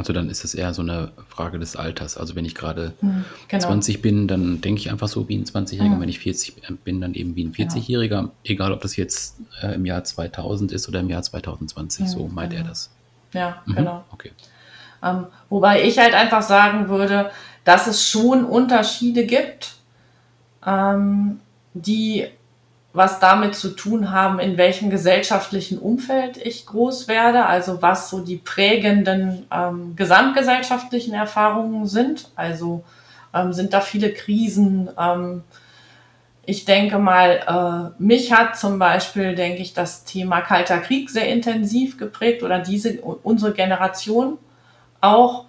[0.00, 2.16] Also dann ist es eher so eine Frage des Alters.
[2.16, 3.66] Also wenn ich gerade hm, genau.
[3.66, 5.92] 20 bin, dann denke ich einfach so wie ein 20-Jähriger.
[5.92, 6.00] Hm.
[6.00, 8.08] Wenn ich 40 bin, dann eben wie ein 40-Jähriger.
[8.08, 8.30] Genau.
[8.42, 12.06] Egal, ob das jetzt äh, im Jahr 2000 ist oder im Jahr 2020.
[12.06, 12.64] Hm, so meint genau.
[12.64, 12.90] er das.
[13.34, 13.74] Ja, mhm.
[13.74, 14.04] genau.
[14.10, 14.30] Okay.
[15.02, 17.30] Ähm, wobei ich halt einfach sagen würde,
[17.64, 19.74] dass es schon Unterschiede gibt,
[20.64, 21.40] ähm,
[21.74, 22.26] die
[22.92, 28.20] was damit zu tun haben, in welchem gesellschaftlichen Umfeld ich groß werde, also was so
[28.20, 32.30] die prägenden ähm, gesamtgesellschaftlichen Erfahrungen sind.
[32.34, 32.82] Also
[33.32, 34.90] ähm, sind da viele Krisen.
[34.98, 35.44] Ähm,
[36.44, 41.28] ich denke mal, äh, mich hat zum Beispiel, denke ich, das Thema Kalter Krieg sehr
[41.28, 44.36] intensiv geprägt oder diese unsere Generation
[45.00, 45.44] auch.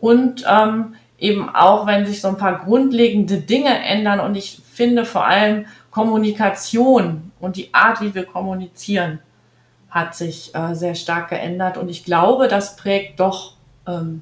[0.00, 5.04] Und ähm, eben auch, wenn sich so ein paar grundlegende Dinge ändern und ich finde
[5.04, 9.18] vor allem Kommunikation und die Art, wie wir kommunizieren,
[9.88, 13.54] hat sich äh, sehr stark geändert und ich glaube, das prägt doch
[13.86, 14.20] ähm,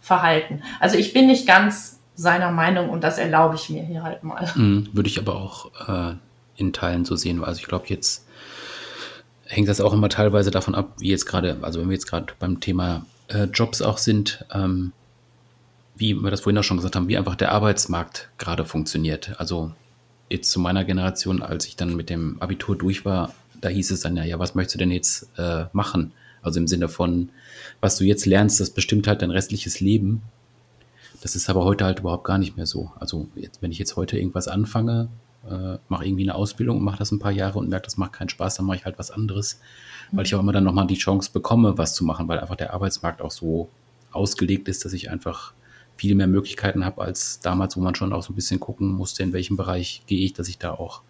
[0.00, 0.62] Verhalten.
[0.78, 4.48] Also ich bin nicht ganz seiner Meinung und das erlaube ich mir hier halt mal.
[4.54, 6.14] Mhm, würde ich aber auch äh,
[6.54, 7.42] in Teilen so sehen.
[7.42, 8.24] Also ich glaube, jetzt
[9.46, 12.34] hängt das auch immer teilweise davon ab, wie jetzt gerade, also wenn wir jetzt gerade
[12.38, 14.92] beim Thema äh, Jobs auch sind, ähm,
[15.96, 19.34] wie wir das vorhin auch schon gesagt haben, wie einfach der Arbeitsmarkt gerade funktioniert.
[19.40, 19.72] Also
[20.28, 24.00] jetzt zu meiner Generation, als ich dann mit dem Abitur durch war, da hieß es
[24.00, 26.12] dann ja, ja, was möchtest du denn jetzt äh, machen?
[26.42, 27.30] Also im Sinne von,
[27.80, 30.22] was du jetzt lernst, das bestimmt halt dein restliches Leben.
[31.22, 32.92] Das ist aber heute halt überhaupt gar nicht mehr so.
[33.00, 35.08] Also jetzt, wenn ich jetzt heute irgendwas anfange,
[35.48, 38.12] äh, mache irgendwie eine Ausbildung und mache das ein paar Jahre und merke, das macht
[38.12, 39.60] keinen Spaß, dann mache ich halt was anderes,
[40.12, 42.74] weil ich auch immer dann nochmal die Chance bekomme, was zu machen, weil einfach der
[42.74, 43.68] Arbeitsmarkt auch so
[44.12, 45.52] ausgelegt ist, dass ich einfach
[45.96, 49.22] viel mehr Möglichkeiten habe als damals, wo man schon auch so ein bisschen gucken musste,
[49.22, 51.02] in welchem Bereich gehe ich, dass ich da auch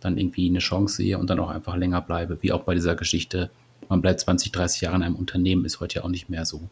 [0.00, 2.38] dann irgendwie eine Chance sehe und dann auch einfach länger bleibe.
[2.42, 3.50] Wie auch bei dieser Geschichte,
[3.88, 6.68] man bleibt 20, 30 Jahre in einem Unternehmen, ist heute ja auch nicht mehr so,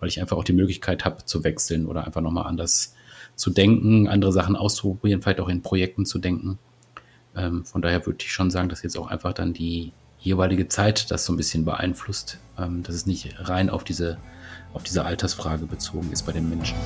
[0.00, 2.94] weil ich einfach auch die Möglichkeit habe zu wechseln oder einfach nochmal anders
[3.36, 6.58] zu denken, andere Sachen auszuprobieren, vielleicht auch in Projekten zu denken.
[7.34, 11.10] Ähm, von daher würde ich schon sagen, dass jetzt auch einfach dann die jeweilige Zeit
[11.10, 14.18] das so ein bisschen beeinflusst, ähm, dass es nicht rein auf diese
[14.74, 16.76] auf diese Altersfrage bezogen ist bei den Menschen.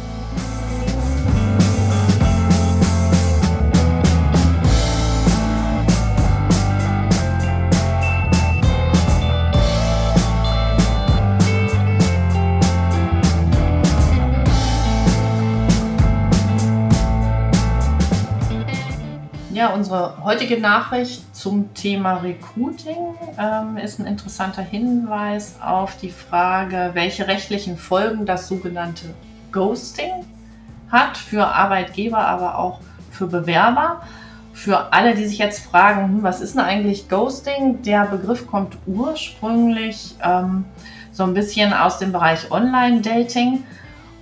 [19.79, 27.29] Unsere heutige Nachricht zum Thema Recruiting ähm, ist ein interessanter Hinweis auf die Frage, welche
[27.29, 29.15] rechtlichen Folgen das sogenannte
[29.53, 30.27] Ghosting
[30.91, 32.81] hat für Arbeitgeber, aber auch
[33.13, 34.03] für Bewerber.
[34.53, 37.83] Für alle, die sich jetzt fragen, hm, was ist denn eigentlich Ghosting?
[37.83, 40.65] Der Begriff kommt ursprünglich ähm,
[41.13, 43.63] so ein bisschen aus dem Bereich Online-Dating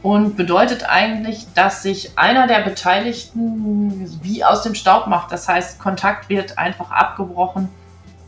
[0.07, 5.33] und bedeutet eigentlich, dass sich einer der Beteiligten wie aus dem Staub macht.
[5.33, 7.69] Das heißt, Kontakt wird einfach abgebrochen,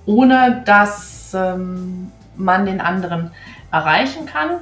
[0.05, 3.31] ohne dass ähm, man den anderen
[3.71, 4.59] erreichen kann.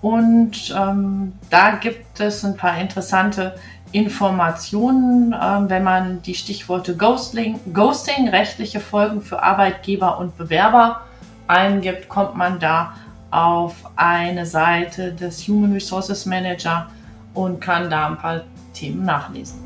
[0.00, 3.56] Und ähm, da gibt es ein paar interessante
[3.92, 11.02] Informationen, ähm, wenn man die Stichworte Ghosting, Ghosting, rechtliche Folgen für Arbeitgeber und Bewerber
[11.48, 12.94] eingibt, kommt man da
[13.36, 16.90] auf eine Seite des Human Resources Manager
[17.34, 19.60] und kann da ein paar Themen nachlesen.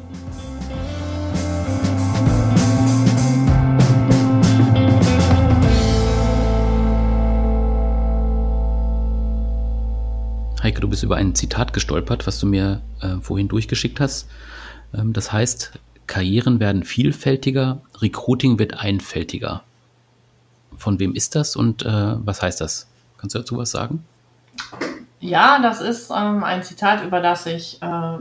[10.61, 14.28] Heike, du bist über ein Zitat gestolpert, was du mir äh, vorhin durchgeschickt hast.
[14.92, 15.78] Ähm, das heißt,
[16.09, 19.62] Karrieren werden vielfältiger, Recruiting wird einfältiger.
[20.76, 22.89] Von wem ist das und äh, was heißt das?
[23.20, 24.04] Kannst du dazu was sagen?
[25.20, 28.18] Ja, das ist ähm, ein Zitat, über das ich äh,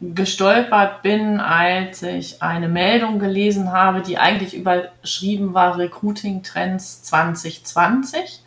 [0.00, 8.42] gestolpert bin, als ich eine Meldung gelesen habe, die eigentlich überschrieben war Recruiting Trends 2020.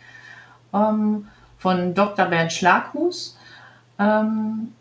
[0.74, 1.28] Ähm,
[1.66, 2.28] von Dr.
[2.28, 3.40] Bernd Schlaghus.
[3.98, 4.74] Ähm,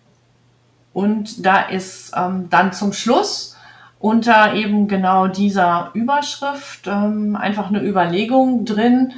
[0.92, 3.56] und da ist ähm, dann zum Schluss
[3.98, 9.14] unter eben genau dieser Überschrift ähm, einfach eine Überlegung drin.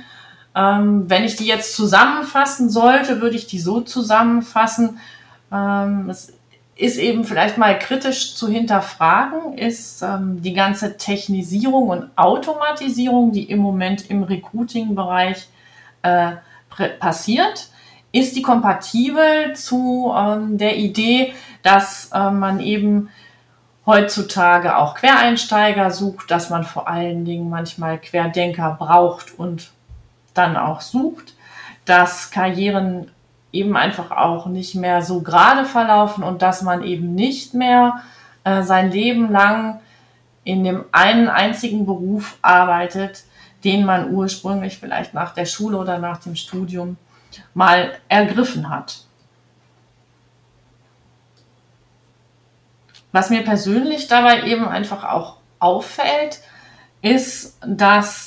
[0.57, 4.99] Ähm, wenn ich die jetzt zusammenfassen sollte, würde ich die so zusammenfassen.
[5.53, 6.33] Ähm, es
[6.77, 13.45] ist eben vielleicht mal kritisch zu hinterfragen, ist ähm, die ganze Technisierung und Automatisierung, die
[13.45, 15.49] im Moment im Recruiting-Bereich
[16.03, 16.33] äh,
[16.99, 17.69] passiert,
[18.13, 23.11] ist die kompatibel zu ähm, der Idee, dass äh, man eben
[23.85, 29.71] heutzutage auch Quereinsteiger sucht, dass man vor allen Dingen manchmal Querdenker braucht und
[30.37, 31.35] dann auch sucht,
[31.85, 33.11] dass Karrieren
[33.53, 38.03] eben einfach auch nicht mehr so gerade verlaufen und dass man eben nicht mehr
[38.45, 39.81] äh, sein Leben lang
[40.45, 43.25] in dem einen einzigen Beruf arbeitet,
[43.65, 46.97] den man ursprünglich vielleicht nach der Schule oder nach dem Studium
[47.55, 49.07] mal ergriffen hat.
[53.13, 56.41] Was mir persönlich dabei eben einfach auch auffällt,
[57.03, 58.26] ist, dass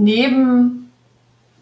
[0.00, 0.92] neben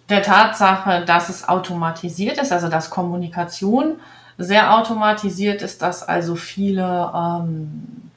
[0.08, 3.96] der Tatsache, dass es automatisiert ist, also dass Kommunikation
[4.38, 8.10] sehr automatisiert ist, dass also viele ähm,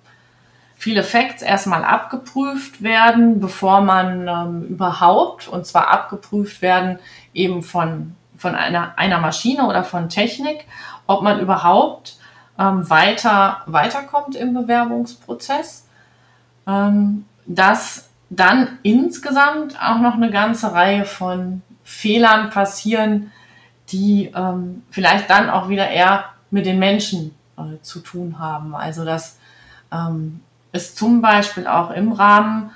[0.78, 7.00] viele Facts erstmal abgeprüft werden, bevor man ähm, überhaupt, und zwar abgeprüft werden
[7.34, 10.66] eben von, von einer, einer Maschine oder von Technik,
[11.08, 12.18] ob man überhaupt
[12.60, 15.88] ähm, weiter, weiterkommt im Bewerbungsprozess.
[16.68, 23.32] Ähm, dass dann insgesamt auch noch eine ganze Reihe von Fehlern passieren,
[23.90, 28.76] die ähm, vielleicht dann auch wieder eher mit den Menschen äh, zu tun haben.
[28.76, 29.38] Also dass
[29.92, 32.72] ähm, es zum Beispiel auch im Rahmen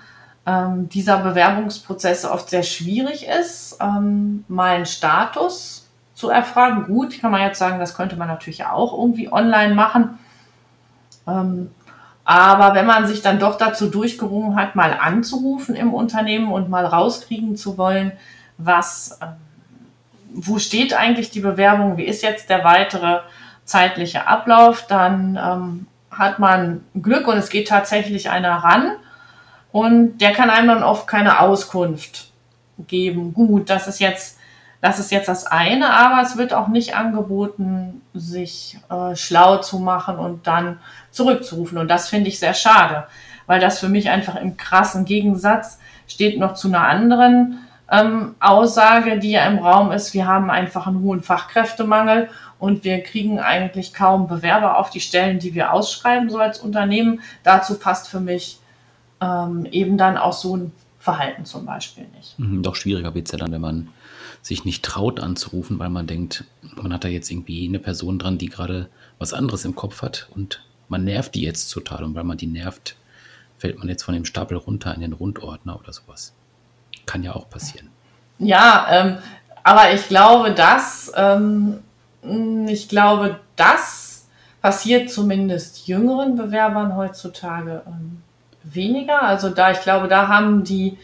[0.45, 6.85] ähm, dieser Bewerbungsprozesse oft sehr schwierig ist, ähm, mal einen Status zu erfragen.
[6.85, 10.19] Gut, kann man jetzt sagen, das könnte man natürlich auch irgendwie online machen.
[11.27, 11.71] Ähm,
[12.29, 16.85] aber wenn man sich dann doch dazu durchgerungen hat, mal anzurufen im Unternehmen und mal
[16.85, 18.11] rauskriegen zu wollen,
[18.59, 19.29] was, ähm,
[20.35, 23.21] wo steht eigentlich die Bewerbung, wie ist jetzt der weitere
[23.65, 28.91] zeitliche Ablauf, dann ähm, hat man Glück und es geht tatsächlich einer ran
[29.71, 32.29] und der kann einem dann oft keine Auskunft
[32.77, 33.33] geben.
[33.33, 34.37] Gut, das ist jetzt,
[34.81, 39.79] das ist jetzt das eine, aber es wird auch nicht angeboten, sich äh, schlau zu
[39.79, 40.79] machen und dann
[41.11, 41.77] zurückzurufen.
[41.77, 43.05] Und das finde ich sehr schade,
[43.45, 47.59] weil das für mich einfach im krassen Gegensatz steht noch zu einer anderen
[47.91, 50.13] ähm, Aussage, die ja im Raum ist.
[50.13, 55.39] Wir haben einfach einen hohen Fachkräftemangel und wir kriegen eigentlich kaum Bewerber auf die Stellen,
[55.39, 57.21] die wir ausschreiben, so als Unternehmen.
[57.43, 58.59] Dazu passt für mich
[59.21, 62.37] ähm, eben dann auch so ein Verhalten zum Beispiel nicht.
[62.37, 63.89] Mhm, doch schwieriger wird es ja dann, wenn man
[64.41, 68.37] sich nicht traut anzurufen, weil man denkt, man hat da jetzt irgendwie eine Person dran,
[68.37, 72.23] die gerade was anderes im Kopf hat und man nervt die jetzt total und weil
[72.23, 72.95] man die nervt,
[73.57, 76.33] fällt man jetzt von dem Stapel runter in den Rundordner oder sowas.
[77.05, 77.89] Kann ja auch passieren.
[78.39, 79.17] Ja, ähm,
[79.63, 81.79] aber ich glaube, dass ähm,
[82.21, 84.27] hm, ich glaube, das
[84.61, 88.21] passiert zumindest jüngeren Bewerbern heutzutage ähm,
[88.63, 89.21] weniger.
[89.21, 90.97] Also da, ich glaube, da haben die,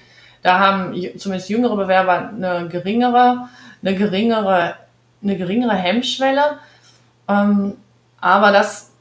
[0.45, 3.49] da haben zumindest jüngere Bewerber eine geringere,
[3.81, 4.75] eine geringere,
[5.23, 6.60] eine geringere Hemmschwelle.
[7.27, 7.73] Ähm,
[8.21, 8.91] aber das,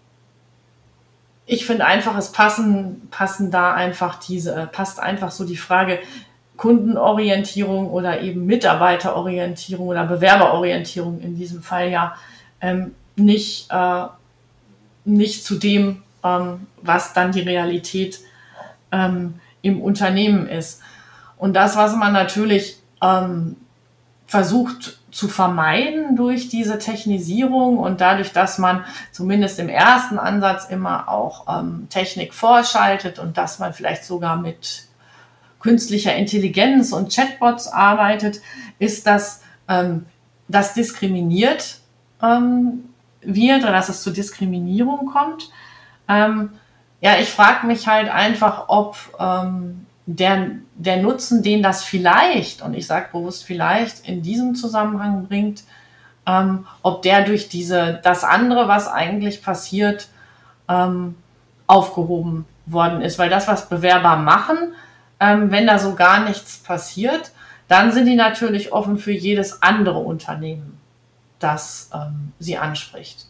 [1.44, 5.98] ich finde einfach, es passen, passen da einfach diese, passt einfach so die Frage,
[6.57, 12.14] Kundenorientierung oder eben Mitarbeiterorientierung oder Bewerberorientierung in diesem Fall ja
[12.62, 14.04] ähm, nicht, äh,
[15.04, 18.20] nicht zu dem, ähm, was dann die Realität
[18.92, 20.80] ähm, im Unternehmen ist.
[21.44, 23.57] Und das, was man natürlich ähm,
[24.26, 31.07] versucht zu vermeiden durch diese Technisierung und dadurch, dass man zumindest im ersten Ansatz immer
[31.11, 34.87] auch ähm, Technik vorschaltet und dass man vielleicht sogar mit
[35.61, 38.40] künstlicher Intelligenz und Chatbots arbeitet,
[38.78, 40.07] ist, dass ähm,
[40.48, 41.76] das diskriminiert
[42.22, 42.88] ähm,
[43.20, 45.50] wird oder dass es zu Diskriminierung kommt.
[46.09, 46.52] Ähm,
[47.02, 52.75] ja, ich frage mich halt einfach, ob ähm, der, der Nutzen, den das vielleicht, und
[52.75, 55.64] ich sage bewusst vielleicht, in diesem Zusammenhang bringt,
[56.27, 60.09] ähm, ob der durch diese, das andere, was eigentlich passiert,
[60.69, 61.17] ähm,
[61.67, 63.19] aufgehoben worden ist.
[63.19, 64.75] Weil das, was Bewerber machen,
[65.21, 67.33] ähm, wenn da so gar nichts passiert,
[67.69, 70.79] dann sind die natürlich offen für jedes andere Unternehmen,
[71.38, 73.27] das ähm, sie anspricht.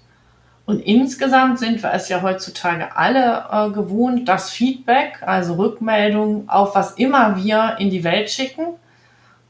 [0.67, 6.75] Und insgesamt sind wir es ja heutzutage alle äh, gewohnt, dass Feedback, also Rückmeldung auf
[6.75, 8.69] was immer wir in die Welt schicken,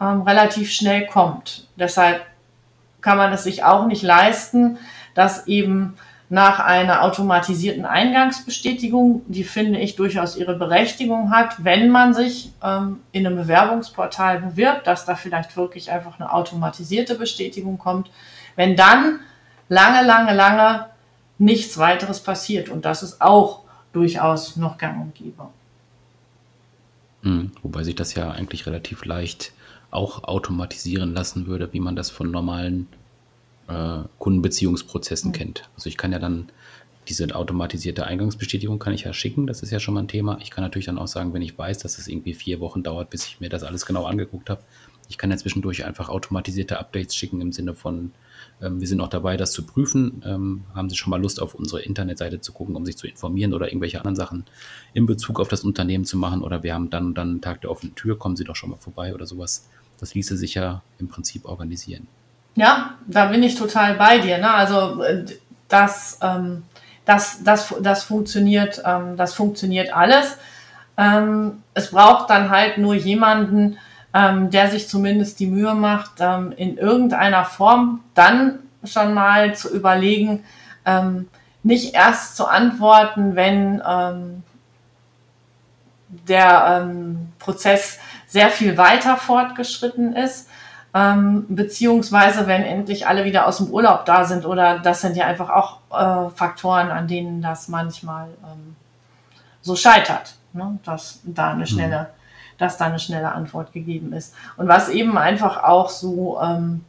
[0.00, 1.68] ähm, relativ schnell kommt.
[1.76, 2.22] Deshalb
[3.00, 4.78] kann man es sich auch nicht leisten,
[5.14, 5.94] dass eben
[6.30, 13.00] nach einer automatisierten Eingangsbestätigung, die finde ich durchaus ihre Berechtigung hat, wenn man sich ähm,
[13.12, 18.10] in einem Bewerbungsportal bewirbt, dass da vielleicht wirklich einfach eine automatisierte Bestätigung kommt.
[18.56, 19.20] Wenn dann
[19.68, 20.86] lange, lange, lange
[21.38, 22.68] nichts weiteres passiert.
[22.68, 25.48] Und das ist auch durchaus noch gang und gäbe.
[27.22, 29.52] Mhm, wobei sich das ja eigentlich relativ leicht
[29.90, 32.88] auch automatisieren lassen würde, wie man das von normalen
[33.68, 35.34] äh, Kundenbeziehungsprozessen mhm.
[35.34, 35.70] kennt.
[35.76, 36.48] Also ich kann ja dann
[37.08, 40.38] diese automatisierte Eingangsbestätigung kann ich ja schicken, das ist ja schon mal ein Thema.
[40.40, 43.10] Ich kann natürlich dann auch sagen, wenn ich weiß, dass es irgendwie vier Wochen dauert,
[43.10, 44.62] bis ich mir das alles genau angeguckt habe,
[45.08, 48.12] ich kann ja zwischendurch einfach automatisierte Updates schicken im Sinne von,
[48.60, 50.22] wir sind auch dabei, das zu prüfen.
[50.24, 53.52] Ähm, haben Sie schon mal Lust, auf unsere Internetseite zu gucken, um sich zu informieren
[53.52, 54.44] oder irgendwelche anderen Sachen
[54.92, 56.42] in Bezug auf das Unternehmen zu machen?
[56.42, 58.70] Oder wir haben dann und dann einen Tag der offenen Tür, kommen Sie doch schon
[58.70, 59.68] mal vorbei oder sowas.
[60.00, 62.08] Das ließe sich ja im Prinzip organisieren.
[62.56, 64.38] Ja, da bin ich total bei dir.
[64.38, 64.50] Ne?
[64.50, 65.24] Also äh,
[65.68, 66.62] das, ähm,
[67.04, 70.36] das, das, das funktioniert, ähm, das funktioniert alles.
[70.96, 73.78] Ähm, es braucht dann halt nur jemanden,
[74.14, 79.74] ähm, der sich zumindest die Mühe macht, ähm, in irgendeiner Form dann schon mal zu
[79.74, 80.44] überlegen,
[80.86, 81.28] ähm,
[81.64, 84.44] nicht erst zu antworten, wenn ähm,
[86.28, 87.98] der ähm, Prozess
[88.28, 90.48] sehr viel weiter fortgeschritten ist,
[90.94, 95.26] ähm, beziehungsweise wenn endlich alle wieder aus dem Urlaub da sind oder das sind ja
[95.26, 98.28] einfach auch äh, Faktoren, an denen das manchmal
[99.60, 100.78] so scheitert, ne?
[100.84, 101.66] dass da eine mhm.
[101.66, 102.23] schnelle mhm
[102.58, 104.34] dass da eine schnelle Antwort gegeben ist.
[104.56, 106.84] Und was eben einfach auch so, ähm,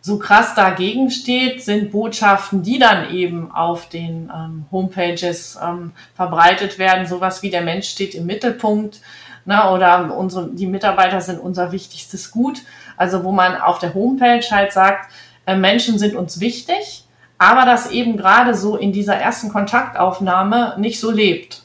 [0.00, 6.78] so krass dagegen steht, sind Botschaften, die dann eben auf den ähm, Homepages ähm, verbreitet
[6.78, 7.06] werden.
[7.06, 9.00] Sowas wie der Mensch steht im Mittelpunkt
[9.44, 12.62] ne, oder unsere, die Mitarbeiter sind unser wichtigstes Gut.
[12.96, 15.10] Also wo man auf der Homepage halt sagt,
[15.46, 17.04] äh, Menschen sind uns wichtig,
[17.38, 21.62] aber das eben gerade so in dieser ersten Kontaktaufnahme nicht so lebt.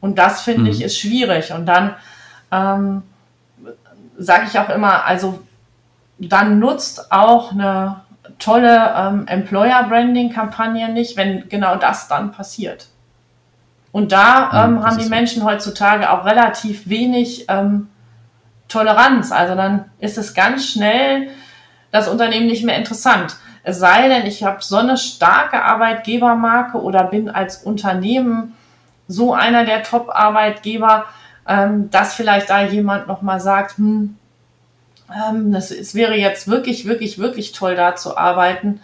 [0.00, 0.66] Und das finde mhm.
[0.68, 1.52] ich ist schwierig.
[1.52, 1.94] Und dann
[2.52, 3.02] ähm,
[4.18, 5.40] sage ich auch immer, also
[6.18, 8.02] dann nutzt auch eine
[8.38, 12.88] tolle ähm, Employer-Branding-Kampagne nicht, wenn genau das dann passiert.
[13.90, 17.88] Und da ähm, ja, haben die Menschen heutzutage auch relativ wenig ähm,
[18.68, 19.32] Toleranz.
[19.32, 21.28] Also dann ist es ganz schnell
[21.90, 23.36] das Unternehmen nicht mehr interessant.
[23.64, 28.54] Es sei denn, ich habe so eine starke Arbeitgebermarke oder bin als Unternehmen
[29.08, 31.04] so einer der Top-Arbeitgeber,
[31.46, 34.16] ähm, dass vielleicht da jemand nochmal sagt, hm,
[35.12, 38.80] ähm, das, es wäre jetzt wirklich, wirklich, wirklich toll, da zu arbeiten,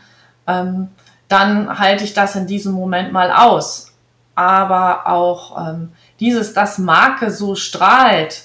[0.46, 0.88] ähm,
[1.28, 3.94] dann halte ich das in diesem Moment mal aus.
[4.34, 8.44] Aber auch ähm, dieses, dass Marke so strahlt,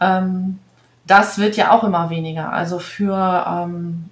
[0.00, 0.58] ähm,
[1.06, 2.52] das wird ja auch immer weniger.
[2.52, 4.10] Also für ähm,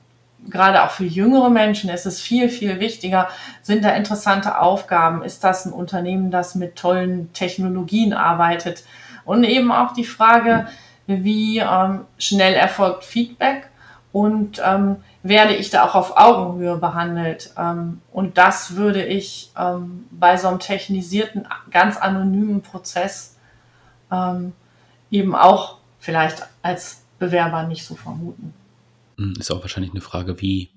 [0.48, 3.28] gerade auch für jüngere Menschen ist es viel, viel wichtiger.
[3.62, 5.22] Sind da interessante Aufgaben?
[5.22, 8.84] Ist das ein Unternehmen, das mit tollen Technologien arbeitet?
[9.24, 10.66] Und eben auch die Frage,
[11.06, 13.68] wie ähm, schnell erfolgt Feedback
[14.12, 17.52] und ähm, werde ich da auch auf Augenhöhe behandelt.
[17.56, 23.36] Ähm, und das würde ich ähm, bei so einem technisierten, ganz anonymen Prozess
[24.10, 24.52] ähm,
[25.10, 28.54] eben auch vielleicht als Bewerber nicht so vermuten.
[29.20, 30.70] Hm, ist auch wahrscheinlich eine Frage, wie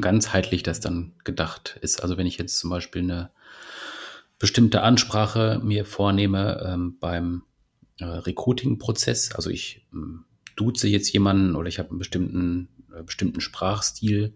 [0.00, 2.02] ganzheitlich das dann gedacht ist.
[2.02, 3.30] Also wenn ich jetzt zum Beispiel eine
[4.40, 7.42] bestimmte Ansprache mir vornehme ähm, beim
[7.98, 9.34] äh, Recruiting-Prozess.
[9.34, 10.24] Also ich ähm,
[10.56, 14.34] duze jetzt jemanden oder ich habe einen bestimmten, äh, bestimmten Sprachstil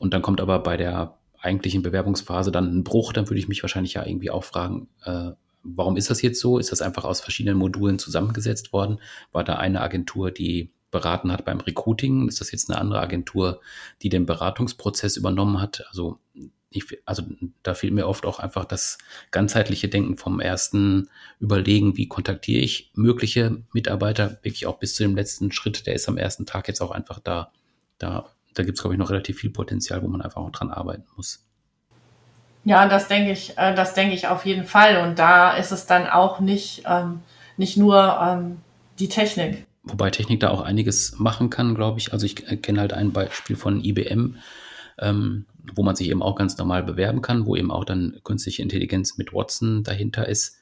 [0.00, 3.62] und dann kommt aber bei der eigentlichen Bewerbungsphase dann ein Bruch, dann würde ich mich
[3.62, 6.58] wahrscheinlich ja irgendwie auch fragen, äh, warum ist das jetzt so?
[6.58, 8.98] Ist das einfach aus verschiedenen Modulen zusammengesetzt worden?
[9.32, 12.28] War da eine Agentur, die beraten hat beim Recruiting?
[12.28, 13.60] Ist das jetzt eine andere Agentur,
[14.02, 15.84] die den Beratungsprozess übernommen hat?
[15.88, 16.18] Also
[16.70, 17.22] ich, also
[17.62, 18.98] da fehlt mir oft auch einfach das
[19.30, 21.08] ganzheitliche Denken vom ersten
[21.40, 26.08] Überlegen, wie kontaktiere ich mögliche Mitarbeiter, wirklich auch bis zu dem letzten Schritt, der ist
[26.08, 27.52] am ersten Tag jetzt auch einfach da.
[27.98, 30.70] Da, da gibt es, glaube ich, noch relativ viel Potenzial, wo man einfach auch dran
[30.70, 31.42] arbeiten muss.
[32.64, 34.98] Ja, das denke ich, äh, das denke ich auf jeden Fall.
[35.06, 37.20] Und da ist es dann auch nicht, ähm,
[37.56, 38.58] nicht nur ähm,
[38.98, 39.66] die Technik.
[39.86, 42.12] Wobei Technik da auch einiges machen kann, glaube ich.
[42.12, 44.36] Also ich kenne halt ein Beispiel von IBM,
[44.98, 48.62] ähm, wo man sich eben auch ganz normal bewerben kann, wo eben auch dann künstliche
[48.62, 50.58] Intelligenz mit Watson dahinter ist,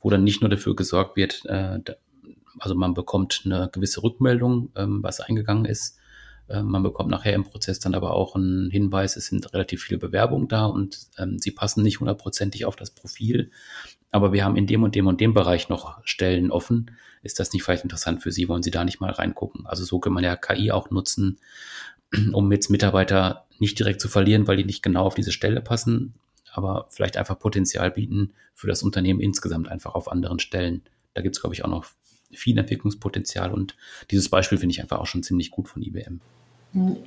[0.00, 1.80] wo dann nicht nur dafür gesorgt wird, äh,
[2.58, 5.98] also man bekommt eine gewisse Rückmeldung, ähm, was eingegangen ist,
[6.48, 9.98] äh, man bekommt nachher im Prozess dann aber auch einen Hinweis, es sind relativ viele
[9.98, 13.50] Bewerbungen da und ähm, sie passen nicht hundertprozentig auf das Profil.
[14.10, 16.90] Aber wir haben in dem und dem und dem Bereich noch Stellen offen.
[17.22, 18.48] Ist das nicht vielleicht interessant für Sie?
[18.48, 19.66] Wollen Sie da nicht mal reingucken?
[19.66, 21.38] Also so kann man ja KI auch nutzen,
[22.32, 26.14] um jetzt Mitarbeiter nicht direkt zu verlieren, weil die nicht genau auf diese Stelle passen,
[26.52, 30.82] aber vielleicht einfach Potenzial bieten für das Unternehmen insgesamt einfach auf anderen Stellen.
[31.14, 31.84] Da gibt es, glaube ich, auch noch
[32.32, 33.76] viel Entwicklungspotenzial und
[34.10, 36.20] dieses Beispiel finde ich einfach auch schon ziemlich gut von IBM.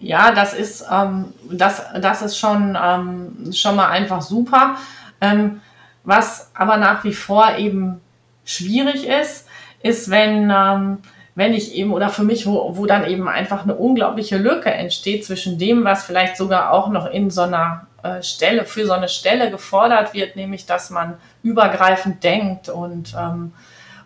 [0.01, 4.78] Ja, das ist, ähm, das, das ist schon, ähm, schon mal einfach super.
[5.22, 5.61] Ähm,
[6.03, 8.01] was aber nach wie vor eben
[8.43, 9.43] schwierig ist,
[9.84, 10.98] ist, wenn, ähm,
[11.36, 15.26] wenn ich eben, oder für mich, wo, wo dann eben einfach eine unglaubliche Lücke entsteht
[15.26, 19.10] zwischen dem, was vielleicht sogar auch noch in so einer äh, Stelle, für so eine
[19.10, 23.54] Stelle gefordert wird, nämlich dass man übergreifend denkt und ähm,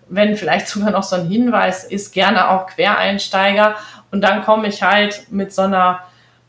[0.09, 3.75] wenn vielleicht sogar noch so ein Hinweis ist, gerne auch Quereinsteiger.
[4.11, 5.99] Und dann komme ich halt mit so einer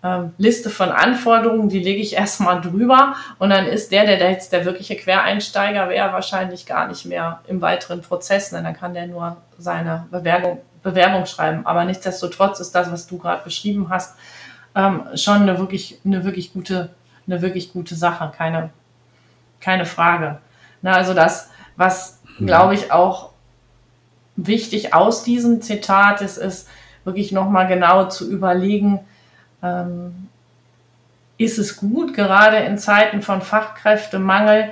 [0.02, 3.16] ähm, Liste von Anforderungen, die lege ich erstmal drüber.
[3.38, 7.60] Und dann ist der, der jetzt der wirkliche Quereinsteiger wäre, wahrscheinlich gar nicht mehr im
[7.60, 8.50] weiteren Prozess.
[8.50, 11.66] Denn dann kann der nur seine Bewerbung, Bewerbung schreiben.
[11.66, 14.16] Aber nichtsdestotrotz ist das, was du gerade beschrieben hast,
[14.74, 16.90] ähm, schon eine wirklich, eine wirklich gute,
[17.26, 18.32] eine wirklich gute Sache.
[18.36, 18.70] Keine,
[19.60, 20.38] keine Frage.
[20.82, 23.30] Na, also das, was, glaube ich, auch
[24.36, 26.68] wichtig aus diesem Zitat ist, ist
[27.04, 29.00] wirklich nochmal genau zu überlegen,
[29.62, 30.28] ähm,
[31.36, 34.70] ist es gut, gerade in Zeiten von Fachkräftemangel,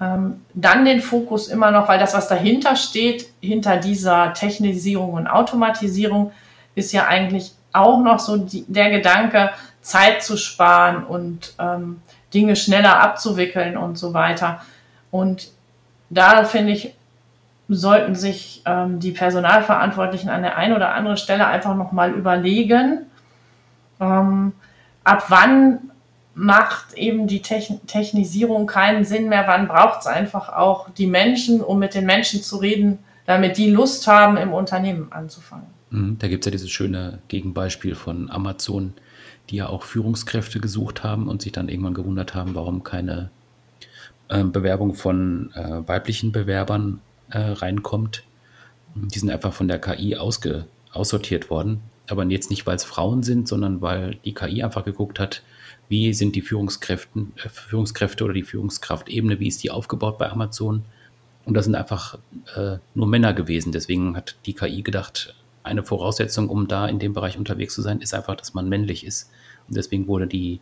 [0.00, 5.26] ähm, dann den Fokus immer noch, weil das, was dahinter steht, hinter dieser Technisierung und
[5.26, 6.32] Automatisierung,
[6.74, 12.02] ist ja eigentlich auch noch so die, der Gedanke, Zeit zu sparen und ähm,
[12.34, 14.60] Dinge schneller abzuwickeln und so weiter.
[15.10, 15.48] Und
[16.10, 16.94] da finde ich,
[17.68, 23.06] sollten sich ähm, die Personalverantwortlichen an der einen oder anderen Stelle einfach nochmal überlegen,
[24.00, 24.52] ähm,
[25.04, 25.90] ab wann
[26.34, 31.62] macht eben die Techn Technisierung keinen Sinn mehr, wann braucht es einfach auch die Menschen,
[31.62, 35.66] um mit den Menschen zu reden, damit die Lust haben, im Unternehmen anzufangen.
[35.90, 38.92] Mhm, da gibt es ja dieses schöne Gegenbeispiel von Amazon,
[39.48, 43.30] die ja auch Führungskräfte gesucht haben und sich dann irgendwann gewundert haben, warum keine
[44.28, 48.24] äh, Bewerbung von äh, weiblichen Bewerbern äh, reinkommt.
[48.94, 51.80] Die sind einfach von der KI aussortiert worden.
[52.08, 55.42] Aber jetzt nicht, weil es Frauen sind, sondern weil die KI einfach geguckt hat,
[55.88, 60.84] wie sind die Führungskräfte, äh, Führungskräfte oder die Führungskraftebene, wie ist die aufgebaut bei Amazon.
[61.44, 62.18] Und das sind einfach
[62.56, 63.72] äh, nur Männer gewesen.
[63.72, 68.00] Deswegen hat die KI gedacht, eine Voraussetzung, um da in dem Bereich unterwegs zu sein,
[68.00, 69.30] ist einfach, dass man männlich ist.
[69.68, 70.60] Und deswegen wurde die,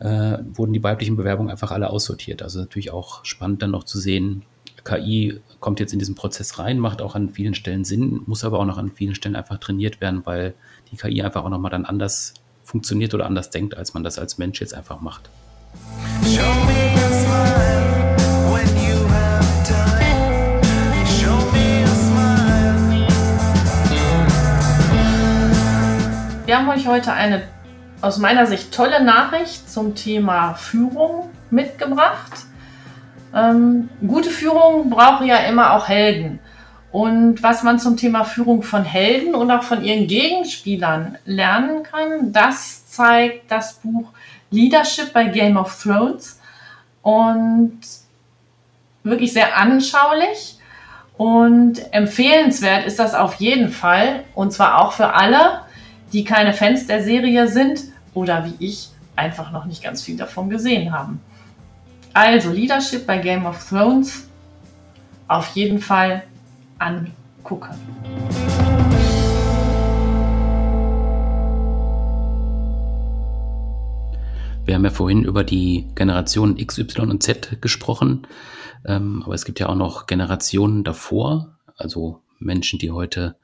[0.00, 2.42] äh, wurden die weiblichen Bewerbungen einfach alle aussortiert.
[2.42, 4.42] Also natürlich auch spannend dann noch zu sehen,
[4.84, 8.58] KI kommt jetzt in diesen Prozess rein, macht auch an vielen Stellen Sinn, muss aber
[8.58, 10.54] auch noch an vielen Stellen einfach trainiert werden, weil
[10.90, 14.38] die KI einfach auch nochmal dann anders funktioniert oder anders denkt, als man das als
[14.38, 15.30] Mensch jetzt einfach macht.
[26.44, 27.42] Wir haben euch heute eine
[28.02, 32.46] aus meiner Sicht tolle Nachricht zum Thema Führung mitgebracht.
[33.34, 36.38] Ähm, gute Führung braucht ja immer auch Helden.
[36.90, 42.32] Und was man zum Thema Führung von Helden und auch von ihren Gegenspielern lernen kann,
[42.32, 44.10] das zeigt das Buch
[44.50, 46.38] Leadership bei Game of Thrones.
[47.00, 47.80] Und
[49.02, 50.58] wirklich sehr anschaulich
[51.16, 54.24] und empfehlenswert ist das auf jeden Fall.
[54.34, 55.62] Und zwar auch für alle,
[56.12, 57.80] die keine Fans der Serie sind
[58.14, 61.20] oder wie ich einfach noch nicht ganz viel davon gesehen haben.
[62.14, 64.28] Also Leadership bei Game of Thrones
[65.28, 66.24] auf jeden Fall
[66.78, 67.74] angucken.
[74.64, 78.26] Wir haben ja vorhin über die Generationen X, Y und Z gesprochen,
[78.84, 83.36] ähm, aber es gibt ja auch noch Generationen davor, also Menschen, die heute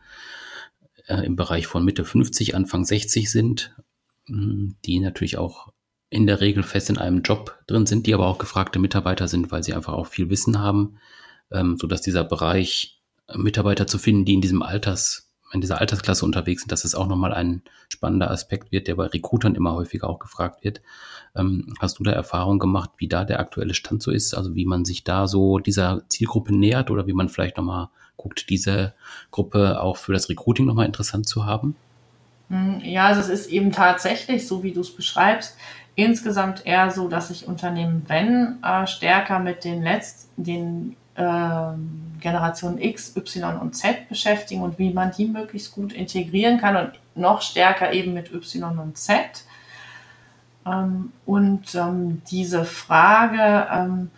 [1.06, 3.74] äh, im Bereich von Mitte 50, Anfang 60 sind,
[4.26, 5.72] hm, die natürlich auch
[6.10, 9.50] in der Regel fest in einem Job drin sind, die aber auch gefragte Mitarbeiter sind,
[9.50, 10.98] weil sie einfach auch viel Wissen haben,
[11.52, 13.00] ähm, so dass dieser Bereich
[13.34, 17.06] Mitarbeiter zu finden, die in diesem Alters in dieser Altersklasse unterwegs sind, dass es auch
[17.06, 20.82] nochmal ein spannender Aspekt wird, der bei Recruitern immer häufiger auch gefragt wird.
[21.34, 24.34] Ähm, hast du da Erfahrung gemacht, wie da der aktuelle Stand so ist?
[24.34, 28.50] Also wie man sich da so dieser Zielgruppe nähert oder wie man vielleicht nochmal guckt,
[28.50, 28.94] diese
[29.30, 31.76] Gruppe auch für das Recruiting nochmal interessant zu haben?
[32.48, 35.56] Hm, ja, also es ist eben tatsächlich, so wie du es beschreibst,
[35.98, 41.72] insgesamt eher so, dass sich Unternehmen, wenn äh, stärker mit den letzten, den äh,
[42.20, 46.92] Generation X, Y und Z beschäftigen und wie man die möglichst gut integrieren kann und
[47.16, 49.18] noch stärker eben mit Y und Z.
[50.64, 54.12] Ähm, und ähm, diese Frage, ähm,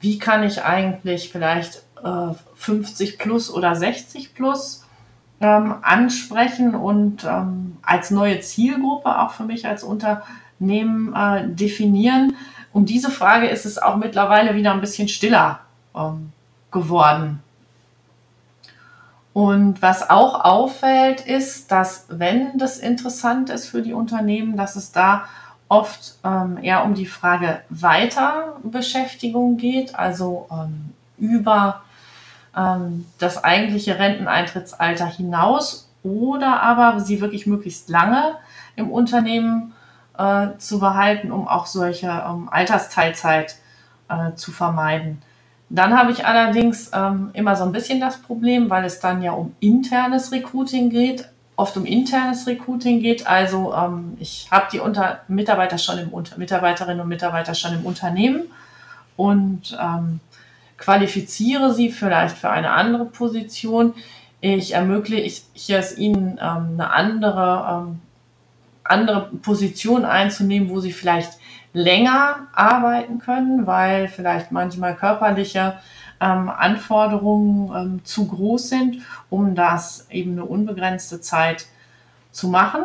[0.00, 4.84] wie kann ich eigentlich vielleicht äh, 50 plus oder 60 plus
[5.40, 12.36] ähm, ansprechen und ähm, als neue Zielgruppe auch für mich als Unternehmen äh, definieren.
[12.72, 15.60] Um diese Frage ist es auch mittlerweile wieder ein bisschen stiller
[15.94, 16.32] ähm,
[16.70, 17.40] geworden.
[19.32, 24.92] Und was auch auffällt, ist, dass wenn das interessant ist für die Unternehmen, dass es
[24.92, 25.24] da
[25.68, 31.82] oft ähm, eher um die Frage Weiterbeschäftigung geht, also ähm, über
[32.56, 38.36] ähm, das eigentliche Renteneintrittsalter hinaus oder aber sie wirklich möglichst lange
[38.76, 39.72] im Unternehmen
[40.18, 43.56] äh, zu behalten, um auch solche ähm, Altersteilzeit
[44.08, 45.22] äh, zu vermeiden.
[45.70, 49.32] Dann habe ich allerdings ähm, immer so ein bisschen das Problem, weil es dann ja
[49.32, 53.26] um internes Recruiting geht, oft um internes Recruiting geht.
[53.26, 57.86] Also ähm, ich habe die Unter Mitarbeiter schon im Unter Mitarbeiterinnen und Mitarbeiter schon im
[57.86, 58.44] Unternehmen
[59.16, 60.20] und ähm,
[60.76, 63.94] qualifiziere sie vielleicht für eine andere Position.
[64.40, 68.00] Ich ermögliche es ihnen, ähm, eine andere, ähm,
[68.84, 71.32] andere Position einzunehmen, wo sie vielleicht
[71.72, 75.74] länger arbeiten können, weil vielleicht manchmal körperliche
[76.20, 81.66] ähm, Anforderungen ähm, zu groß sind, um das eben eine unbegrenzte Zeit
[82.30, 82.84] zu machen.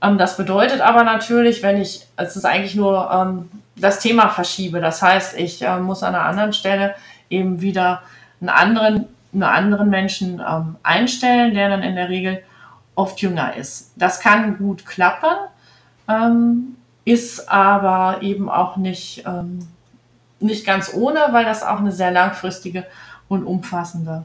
[0.00, 4.80] Ähm, das bedeutet aber natürlich, wenn ich, es ist eigentlich nur ähm, das Thema verschiebe.
[4.80, 6.94] Das heißt, ich äh, muss an einer anderen Stelle
[7.30, 8.02] eben wieder
[8.40, 12.42] einen anderen, einen anderen Menschen ähm, einstellen, der dann in der Regel
[12.98, 13.92] oft jünger ist.
[13.96, 15.30] Das kann gut klappen.
[16.08, 19.60] Ähm, ist aber eben auch nicht, ähm,
[20.40, 22.86] nicht ganz ohne, weil das auch eine sehr langfristige
[23.28, 24.24] und umfassende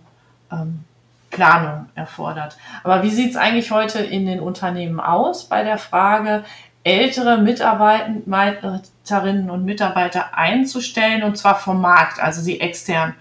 [0.52, 0.84] ähm,
[1.30, 2.58] Planung erfordert.
[2.84, 6.44] Aber wie sieht es eigentlich heute in den Unternehmen aus bei der Frage,
[6.84, 13.14] ältere Mitarbeiterinnen und Mitarbeiter einzustellen und zwar vom Markt, also sie extern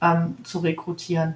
[0.00, 1.34] ähm, zu rekrutieren?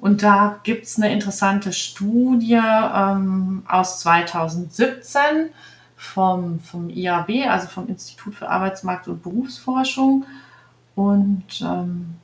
[0.00, 5.50] Und da gibt es eine interessante Studie ähm, aus 2017
[5.96, 10.24] vom, vom IAB, also vom Institut für Arbeitsmarkt und Berufsforschung.
[10.94, 12.16] Und ähm,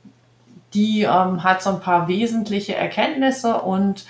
[0.73, 4.05] die ähm, hat so ein paar wesentliche Erkenntnisse und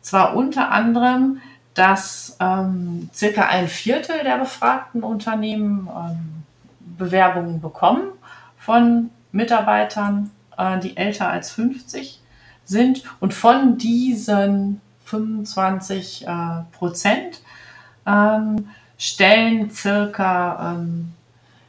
[0.00, 1.40] zwar unter anderem,
[1.74, 6.42] dass ähm, circa ein Viertel der befragten Unternehmen ähm,
[6.80, 8.12] Bewerbungen bekommen
[8.58, 12.20] von Mitarbeitern, äh, die älter als 50
[12.64, 13.02] sind.
[13.20, 16.30] Und von diesen 25 äh,
[16.72, 17.40] Prozent
[18.06, 21.12] ähm, stellen circa ähm,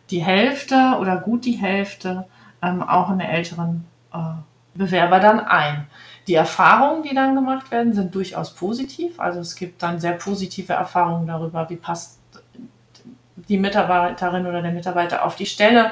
[0.10, 2.26] die Hälfte oder gut die Hälfte
[2.62, 4.18] ähm, auch in älteren äh,
[4.74, 5.88] Bewerber dann ein.
[6.28, 9.20] Die Erfahrungen, die dann gemacht werden, sind durchaus positiv.
[9.20, 12.20] Also es gibt dann sehr positive Erfahrungen darüber, wie passt
[13.48, 15.91] die Mitarbeiterin oder der Mitarbeiter auf die Stelle,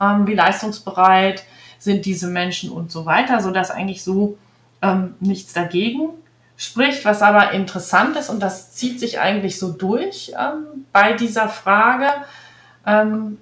[0.00, 1.44] ähm, wie leistungsbereit
[1.78, 4.36] sind diese Menschen und so weiter, sodass eigentlich so
[4.82, 6.10] ähm, nichts dagegen
[6.56, 11.48] spricht, was aber interessant ist und das zieht sich eigentlich so durch ähm, bei dieser
[11.48, 12.08] Frage,
[12.84, 13.38] ähm,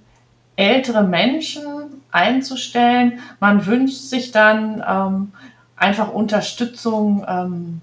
[0.57, 1.65] ältere Menschen
[2.11, 3.21] einzustellen.
[3.41, 5.33] Man wünscht sich dann ähm,
[5.77, 7.81] einfach Unterstützung, ähm,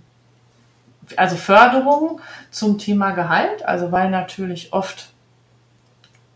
[1.18, 2.20] also Förderung
[2.52, 5.10] zum Thema Gehalt, also weil natürlich oft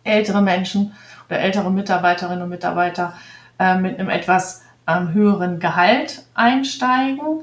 [0.03, 0.95] ältere Menschen
[1.30, 3.13] oder ältere Mitarbeiterinnen und Mitarbeiter
[3.60, 7.41] äh, mit einem etwas ähm, höheren Gehalt einsteigen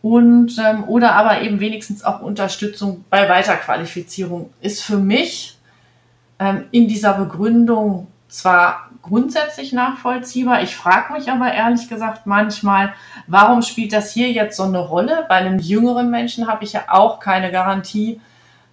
[0.00, 5.58] und ähm, oder aber eben wenigstens auch Unterstützung bei Weiterqualifizierung ist für mich
[6.38, 12.92] ähm, in dieser Begründung zwar grundsätzlich nachvollziehbar, ich frage mich aber ehrlich gesagt manchmal,
[13.26, 15.24] warum spielt das hier jetzt so eine Rolle?
[15.28, 18.20] Bei einem jüngeren Menschen habe ich ja auch keine Garantie,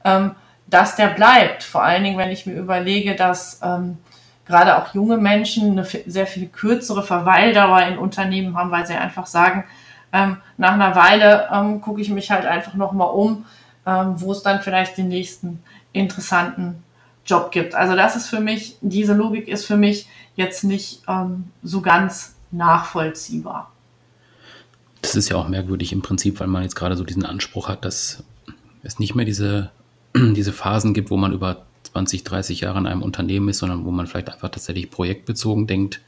[0.04, 0.36] ähm,
[0.68, 1.64] dass der bleibt.
[1.64, 3.98] Vor allen Dingen, wenn ich mir überlege, dass ähm,
[4.46, 9.26] gerade auch junge Menschen eine sehr viel kürzere Verweildauer in Unternehmen haben, weil sie einfach
[9.26, 9.66] sagen,
[10.14, 13.46] ähm, nach einer Weile ähm, gucke ich mich halt einfach nochmal um,
[13.86, 15.62] ähm, wo es dann vielleicht den nächsten
[15.94, 16.84] interessanten
[17.26, 17.76] Job gibt.
[17.76, 22.36] Also das ist für mich, diese Logik ist für mich jetzt nicht ähm, so ganz
[22.52, 23.72] nachvollziehbar.
[25.02, 27.86] Das ist ja auch merkwürdig im Prinzip, weil man jetzt gerade so diesen Anspruch hat,
[27.86, 28.24] dass
[28.84, 29.72] es nicht mehr diese,
[30.16, 31.65] diese Phasen gibt, wo man über
[31.96, 36.02] 20, 30 Jahre in einem Unternehmen ist, sondern wo man vielleicht einfach tatsächlich projektbezogen denkt,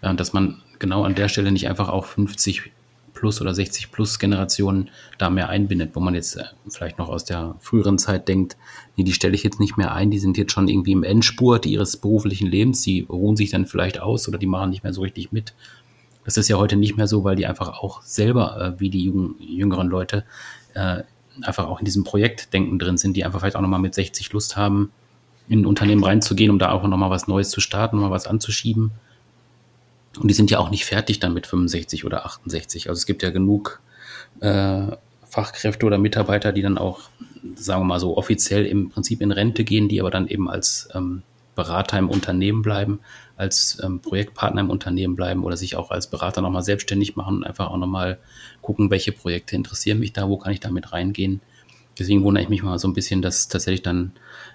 [0.00, 2.72] äh, dass man genau an der Stelle nicht einfach auch 50
[3.14, 7.24] plus oder 60 plus Generationen da mehr einbindet, wo man jetzt äh, vielleicht noch aus
[7.24, 8.56] der früheren Zeit denkt,
[8.96, 11.64] nee, die stelle ich jetzt nicht mehr ein, die sind jetzt schon irgendwie im Endspurt
[11.64, 15.02] ihres beruflichen Lebens, die ruhen sich dann vielleicht aus oder die machen nicht mehr so
[15.02, 15.54] richtig mit.
[16.24, 19.12] Das ist ja heute nicht mehr so, weil die einfach auch selber, äh, wie die
[19.38, 20.24] jüngeren Leute,
[21.42, 24.56] einfach auch in diesem Projektdenken drin sind, die einfach vielleicht auch nochmal mit 60 Lust
[24.56, 24.92] haben,
[25.48, 28.92] in ein Unternehmen reinzugehen, um da auch nochmal was Neues zu starten, nochmal was anzuschieben.
[30.18, 32.88] Und die sind ja auch nicht fertig dann mit 65 oder 68.
[32.88, 33.80] Also es gibt ja genug
[34.40, 34.86] äh,
[35.24, 37.02] Fachkräfte oder Mitarbeiter, die dann auch,
[37.54, 40.88] sagen wir mal so, offiziell im Prinzip in Rente gehen, die aber dann eben als
[40.94, 41.22] ähm,
[41.54, 43.00] Berater im Unternehmen bleiben,
[43.36, 47.44] als ähm, Projektpartner im Unternehmen bleiben oder sich auch als Berater nochmal selbstständig machen und
[47.44, 48.18] einfach auch nochmal
[48.62, 51.40] gucken, welche Projekte interessieren mich da, wo kann ich damit reingehen.
[51.98, 54.12] Deswegen wundere ich mich mal so ein bisschen, dass tatsächlich dann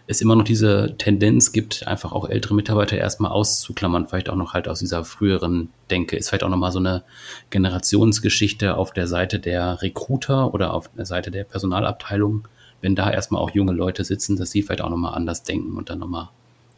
[0.08, 4.54] es immer noch diese Tendenz gibt, einfach auch ältere Mitarbeiter erstmal auszuklammern, vielleicht auch noch
[4.54, 6.16] halt aus dieser früheren Denke.
[6.16, 7.04] Ist vielleicht auch nochmal so eine
[7.50, 12.48] Generationsgeschichte auf der Seite der Recruiter oder auf der Seite der Personalabteilung,
[12.82, 15.90] wenn da erstmal auch junge Leute sitzen, dass sie vielleicht auch nochmal anders denken und
[15.90, 16.30] dann nochmal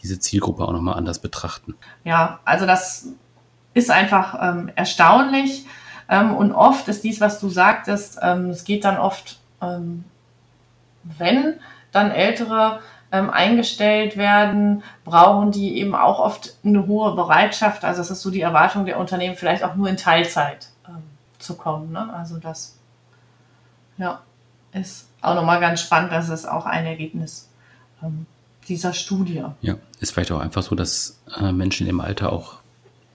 [0.03, 1.75] diese Zielgruppe auch nochmal anders betrachten.
[2.03, 3.09] Ja, also das
[3.73, 5.65] ist einfach ähm, erstaunlich.
[6.09, 10.03] Ähm, und oft ist dies, was du sagtest, ähm, es geht dann oft, ähm,
[11.17, 11.59] wenn
[11.91, 12.79] dann ältere
[13.11, 17.85] ähm, eingestellt werden, brauchen die eben auch oft eine hohe Bereitschaft.
[17.85, 21.03] Also es ist so die Erwartung der Unternehmen, vielleicht auch nur in Teilzeit ähm,
[21.39, 21.91] zu kommen.
[21.91, 22.13] Ne?
[22.13, 22.77] Also das
[23.97, 24.21] ja,
[24.73, 26.11] ist auch nochmal ganz spannend.
[26.11, 27.49] Das ist auch ein Ergebnis
[28.03, 28.25] ähm,
[28.67, 29.43] dieser Studie.
[29.61, 32.57] Ja, ist vielleicht auch einfach so, dass äh, Menschen im Alter auch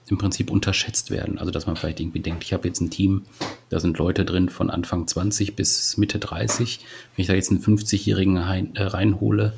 [0.09, 1.39] im Prinzip unterschätzt werden.
[1.39, 3.25] Also dass man vielleicht irgendwie denkt, ich habe jetzt ein Team,
[3.73, 6.79] da sind Leute drin von Anfang 20 bis Mitte 30.
[7.15, 9.53] Wenn ich da jetzt einen 50-Jährigen äh, reinhole,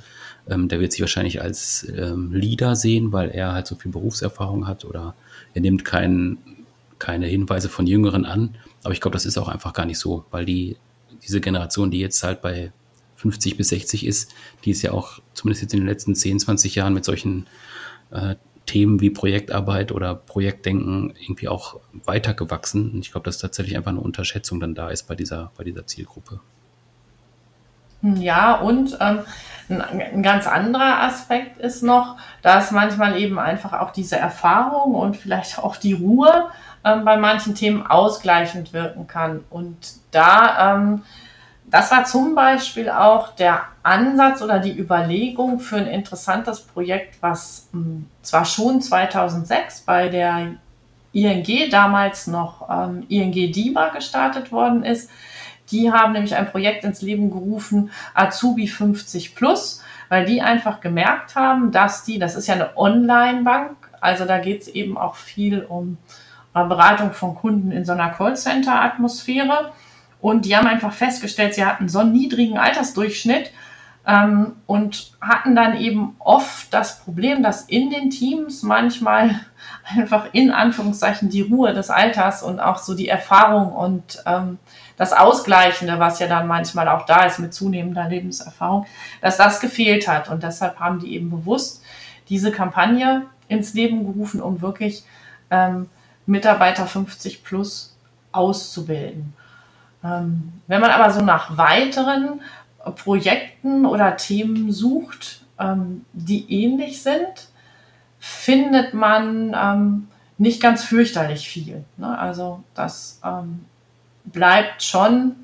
[0.47, 4.68] ähm, der wird sich wahrscheinlich als ähm, Leader sehen, weil er halt so viel Berufserfahrung
[4.68, 5.16] hat oder
[5.53, 6.38] er nimmt kein,
[6.97, 8.55] keine Hinweise von Jüngeren an.
[8.84, 10.78] Aber ich glaube, das ist auch einfach gar nicht so, weil die,
[11.22, 12.72] diese Generation, die jetzt halt bei
[13.18, 16.74] 50 bis 60 ist, die ist ja auch zumindest jetzt in den letzten 10, 20
[16.76, 17.47] Jahren mit solchen
[18.11, 18.36] äh,
[18.66, 22.91] Themen wie Projektarbeit oder Projektdenken irgendwie auch weitergewachsen.
[22.91, 25.86] Und ich glaube, dass tatsächlich einfach eine Unterschätzung dann da ist bei dieser, bei dieser
[25.86, 26.39] Zielgruppe.
[28.01, 29.20] Ja, und ähm,
[29.70, 35.57] ein ganz anderer Aspekt ist noch, dass manchmal eben einfach auch diese Erfahrung und vielleicht
[35.57, 36.49] auch die Ruhe
[36.84, 39.43] ähm, bei manchen Themen ausgleichend wirken kann.
[39.49, 39.78] Und
[40.11, 41.01] da, ähm,
[41.68, 47.70] das war zum Beispiel auch der Ansatz oder die Überlegung für ein interessantes Projekt, was
[47.72, 50.55] hm, zwar schon 2006 bei der
[51.13, 55.09] ING damals noch ähm, ING DIBA gestartet worden ist,
[55.72, 61.36] die haben nämlich ein Projekt ins Leben gerufen, Azubi 50 Plus, weil die einfach gemerkt
[61.36, 65.63] haben, dass die, das ist ja eine Online-Bank, also da geht es eben auch viel
[65.63, 65.97] um
[66.53, 69.72] äh, Beratung von Kunden in so einer Callcenter-Atmosphäre.
[70.26, 73.52] Und die haben einfach festgestellt, sie hatten so einen niedrigen Altersdurchschnitt
[74.08, 79.40] ähm, und hatten dann eben oft das Problem, dass in den Teams manchmal
[79.96, 84.58] einfach in Anführungszeichen die Ruhe des Alters und auch so die Erfahrung und ähm,
[84.98, 88.88] das Ausgleichende, was ja dann manchmal auch da ist mit zunehmender Lebenserfahrung,
[89.22, 90.28] dass das gefehlt hat.
[90.28, 91.84] Und deshalb haben die eben bewusst
[92.30, 95.04] diese Kampagne ins Leben gerufen, um wirklich
[95.52, 95.88] ähm,
[96.26, 97.96] Mitarbeiter 50 plus
[98.32, 99.36] auszubilden.
[100.06, 102.41] Ähm, wenn man aber so nach weiteren
[102.95, 107.49] Projekten oder Themen sucht, ähm, die ähnlich sind,
[108.20, 111.84] findet man ähm, nicht ganz fürchterlich viel.
[111.97, 112.18] Ne?
[112.18, 113.22] Also das
[114.26, 115.36] bleibt schon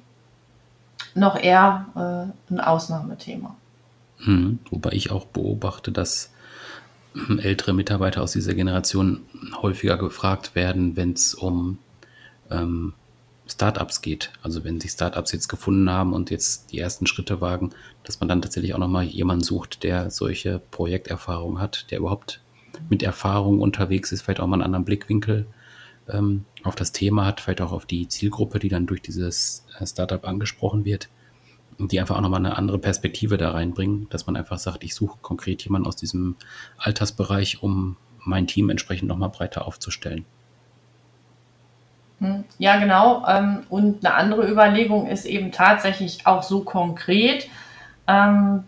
[1.15, 3.55] noch eher äh, ein Ausnahmethema.
[4.17, 6.31] Hm, wobei ich auch beobachte, dass
[7.39, 9.21] ältere Mitarbeiter aus dieser Generation
[9.61, 11.79] häufiger gefragt werden, wenn es um
[12.49, 12.93] ähm,
[13.51, 14.31] Startups geht.
[14.41, 17.71] Also wenn sich Startups jetzt gefunden haben und jetzt die ersten Schritte wagen,
[18.03, 22.41] dass man dann tatsächlich auch nochmal jemanden sucht, der solche Projekterfahrung hat, der überhaupt
[22.89, 25.47] mit Erfahrung unterwegs ist, vielleicht auch mal einen anderen Blickwinkel
[26.09, 29.85] ähm, auf das Thema hat, vielleicht auch auf die Zielgruppe, die dann durch dieses äh,
[29.85, 31.09] Startup angesprochen wird.
[31.79, 35.17] die einfach auch nochmal eine andere Perspektive da reinbringen, dass man einfach sagt, ich suche
[35.21, 36.35] konkret jemanden aus diesem
[36.77, 40.25] Altersbereich, um mein Team entsprechend nochmal breiter aufzustellen.
[42.21, 43.25] Hm, ja, genau.
[43.27, 47.49] Ähm, und eine andere Überlegung ist eben tatsächlich auch so konkret.
[48.07, 48.63] Ähm,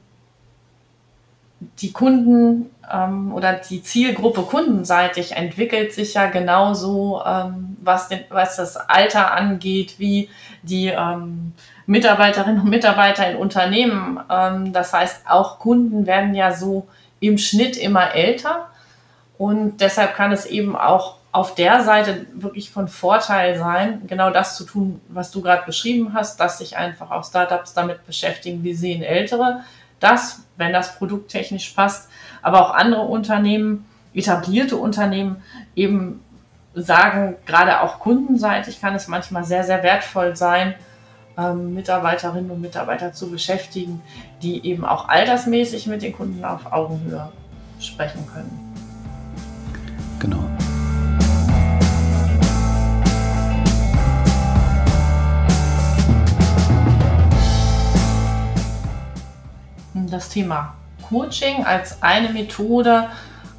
[1.79, 7.21] die Kunden ähm, oder die Zielgruppe kundenseitig entwickelt sich ja genauso,
[7.81, 10.29] was, das Alter angeht, wie
[10.61, 10.91] die
[11.85, 14.19] Mitarbeiterinnen und Mitarbeiter in Unternehmen.
[14.73, 16.87] das heißt, auch Kunden werden ja so
[17.21, 18.67] im Schnitt immer älter.
[19.37, 24.55] Und deshalb kann es eben auch auf der Seite wirklich von Vorteil sein, genau das
[24.55, 28.75] zu tun, was du gerade beschrieben hast, dass sich einfach auch Startups damit beschäftigen, wie
[28.75, 29.61] sehen Ältere
[29.99, 32.09] das, wenn das Produkt technisch passt,
[32.41, 35.41] aber auch andere Unternehmen, etablierte Unternehmen
[35.75, 36.21] eben
[36.75, 40.75] sagen, gerade auch kundenseitig kann es manchmal sehr, sehr wertvoll sein,
[41.37, 44.01] ähm, Mitarbeiterinnen und Mitarbeiter zu beschäftigen,
[44.41, 47.31] die eben auch altersmäßig mit den Kunden auf Augenhöhe
[47.79, 48.75] sprechen können.
[50.19, 50.43] Genau.
[60.13, 60.75] Das Thema
[61.09, 63.09] Coaching als eine Methode,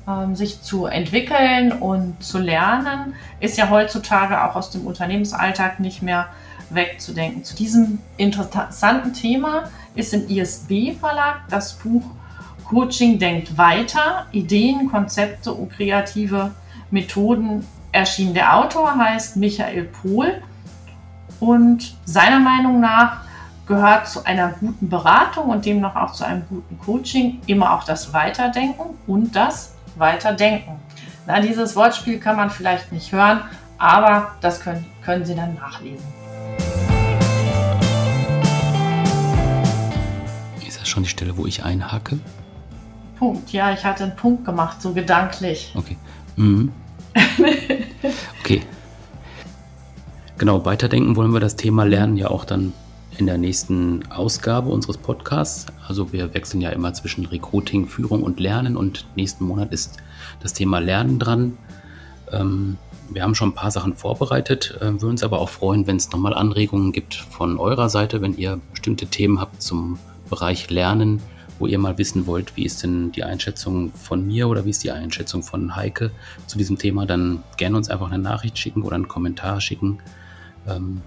[0.08, 6.02] ähm, sich zu entwickeln und zu lernen, ist ja heutzutage auch aus dem Unternehmensalltag nicht
[6.02, 6.28] mehr
[6.70, 7.44] wegzudenken.
[7.44, 12.02] Zu diesem interessanten Thema ist im ISB-Verlag das Buch
[12.64, 16.52] Coaching denkt weiter, Ideen, Konzepte und kreative
[16.90, 18.34] Methoden erschienen.
[18.34, 20.42] Der Autor heißt Michael Pohl
[21.40, 23.23] und seiner Meinung nach
[23.66, 28.12] gehört zu einer guten Beratung und demnach auch zu einem guten Coaching immer auch das
[28.12, 30.80] Weiterdenken und das Weiterdenken.
[31.26, 33.40] Na, dieses Wortspiel kann man vielleicht nicht hören,
[33.78, 36.04] aber das können, können Sie dann nachlesen.
[40.66, 42.18] Ist das schon die Stelle, wo ich einhacke?
[43.18, 45.72] Punkt, ja, ich hatte einen Punkt gemacht, so gedanklich.
[45.74, 45.96] Okay.
[46.36, 46.72] Mhm.
[48.40, 48.62] okay.
[50.36, 52.74] Genau, weiterdenken wollen wir das Thema Lernen ja auch dann
[53.18, 55.66] in der nächsten Ausgabe unseres Podcasts.
[55.86, 59.98] Also wir wechseln ja immer zwischen Recruiting, Führung und Lernen und nächsten Monat ist
[60.40, 61.56] das Thema Lernen dran.
[62.32, 62.76] Ähm,
[63.10, 66.10] wir haben schon ein paar Sachen vorbereitet, äh, würden uns aber auch freuen, wenn es
[66.10, 69.98] nochmal Anregungen gibt von eurer Seite, wenn ihr bestimmte Themen habt zum
[70.30, 71.20] Bereich Lernen,
[71.58, 74.82] wo ihr mal wissen wollt, wie ist denn die Einschätzung von mir oder wie ist
[74.82, 76.10] die Einschätzung von Heike
[76.46, 79.98] zu diesem Thema, dann gerne uns einfach eine Nachricht schicken oder einen Kommentar schicken.
[80.66, 81.02] Ähm,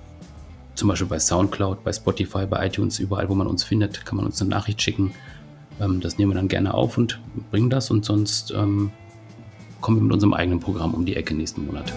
[0.78, 4.25] zum Beispiel bei Soundcloud, bei Spotify, bei iTunes, überall, wo man uns findet, kann man
[4.25, 5.11] uns eine Nachricht schicken.
[5.82, 7.19] Ähm, das nehmen wir dann gerne auf und
[7.49, 8.91] bringen das und sonst ähm,
[9.82, 11.91] kommen wir mit unserem eigenen Programm um die Ecke nächsten Monat.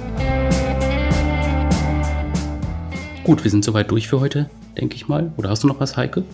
[3.23, 5.31] Gut, wir sind soweit durch für heute, denke ich mal.
[5.37, 6.25] Oder hast du noch was, Heike?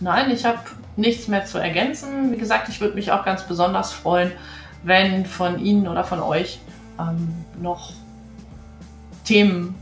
[0.00, 0.58] Nein, ich habe
[0.96, 2.32] nichts mehr zu ergänzen.
[2.32, 4.32] Wie gesagt, ich würde mich auch ganz besonders freuen,
[4.84, 6.60] wenn von Ihnen oder von euch
[6.98, 7.92] ähm, noch
[9.24, 9.74] Themen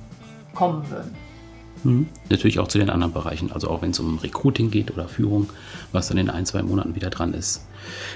[0.53, 1.20] kommen würden.
[1.85, 2.09] Mhm.
[2.29, 5.51] Natürlich auch zu den anderen Bereichen, also auch wenn es um Recruiting geht oder Führung,
[5.93, 7.67] was dann in ein, zwei Monaten wieder dran ist.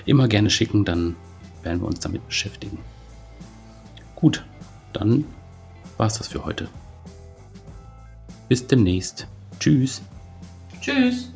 [0.06, 1.16] Immer gerne schicken, dann
[1.62, 2.78] werden wir uns damit beschäftigen.
[4.14, 4.44] Gut,
[4.92, 5.24] dann
[5.96, 6.68] war es das für heute.
[8.48, 9.26] Bis demnächst.
[9.58, 10.02] Tschüss.
[10.80, 11.30] Tschüss.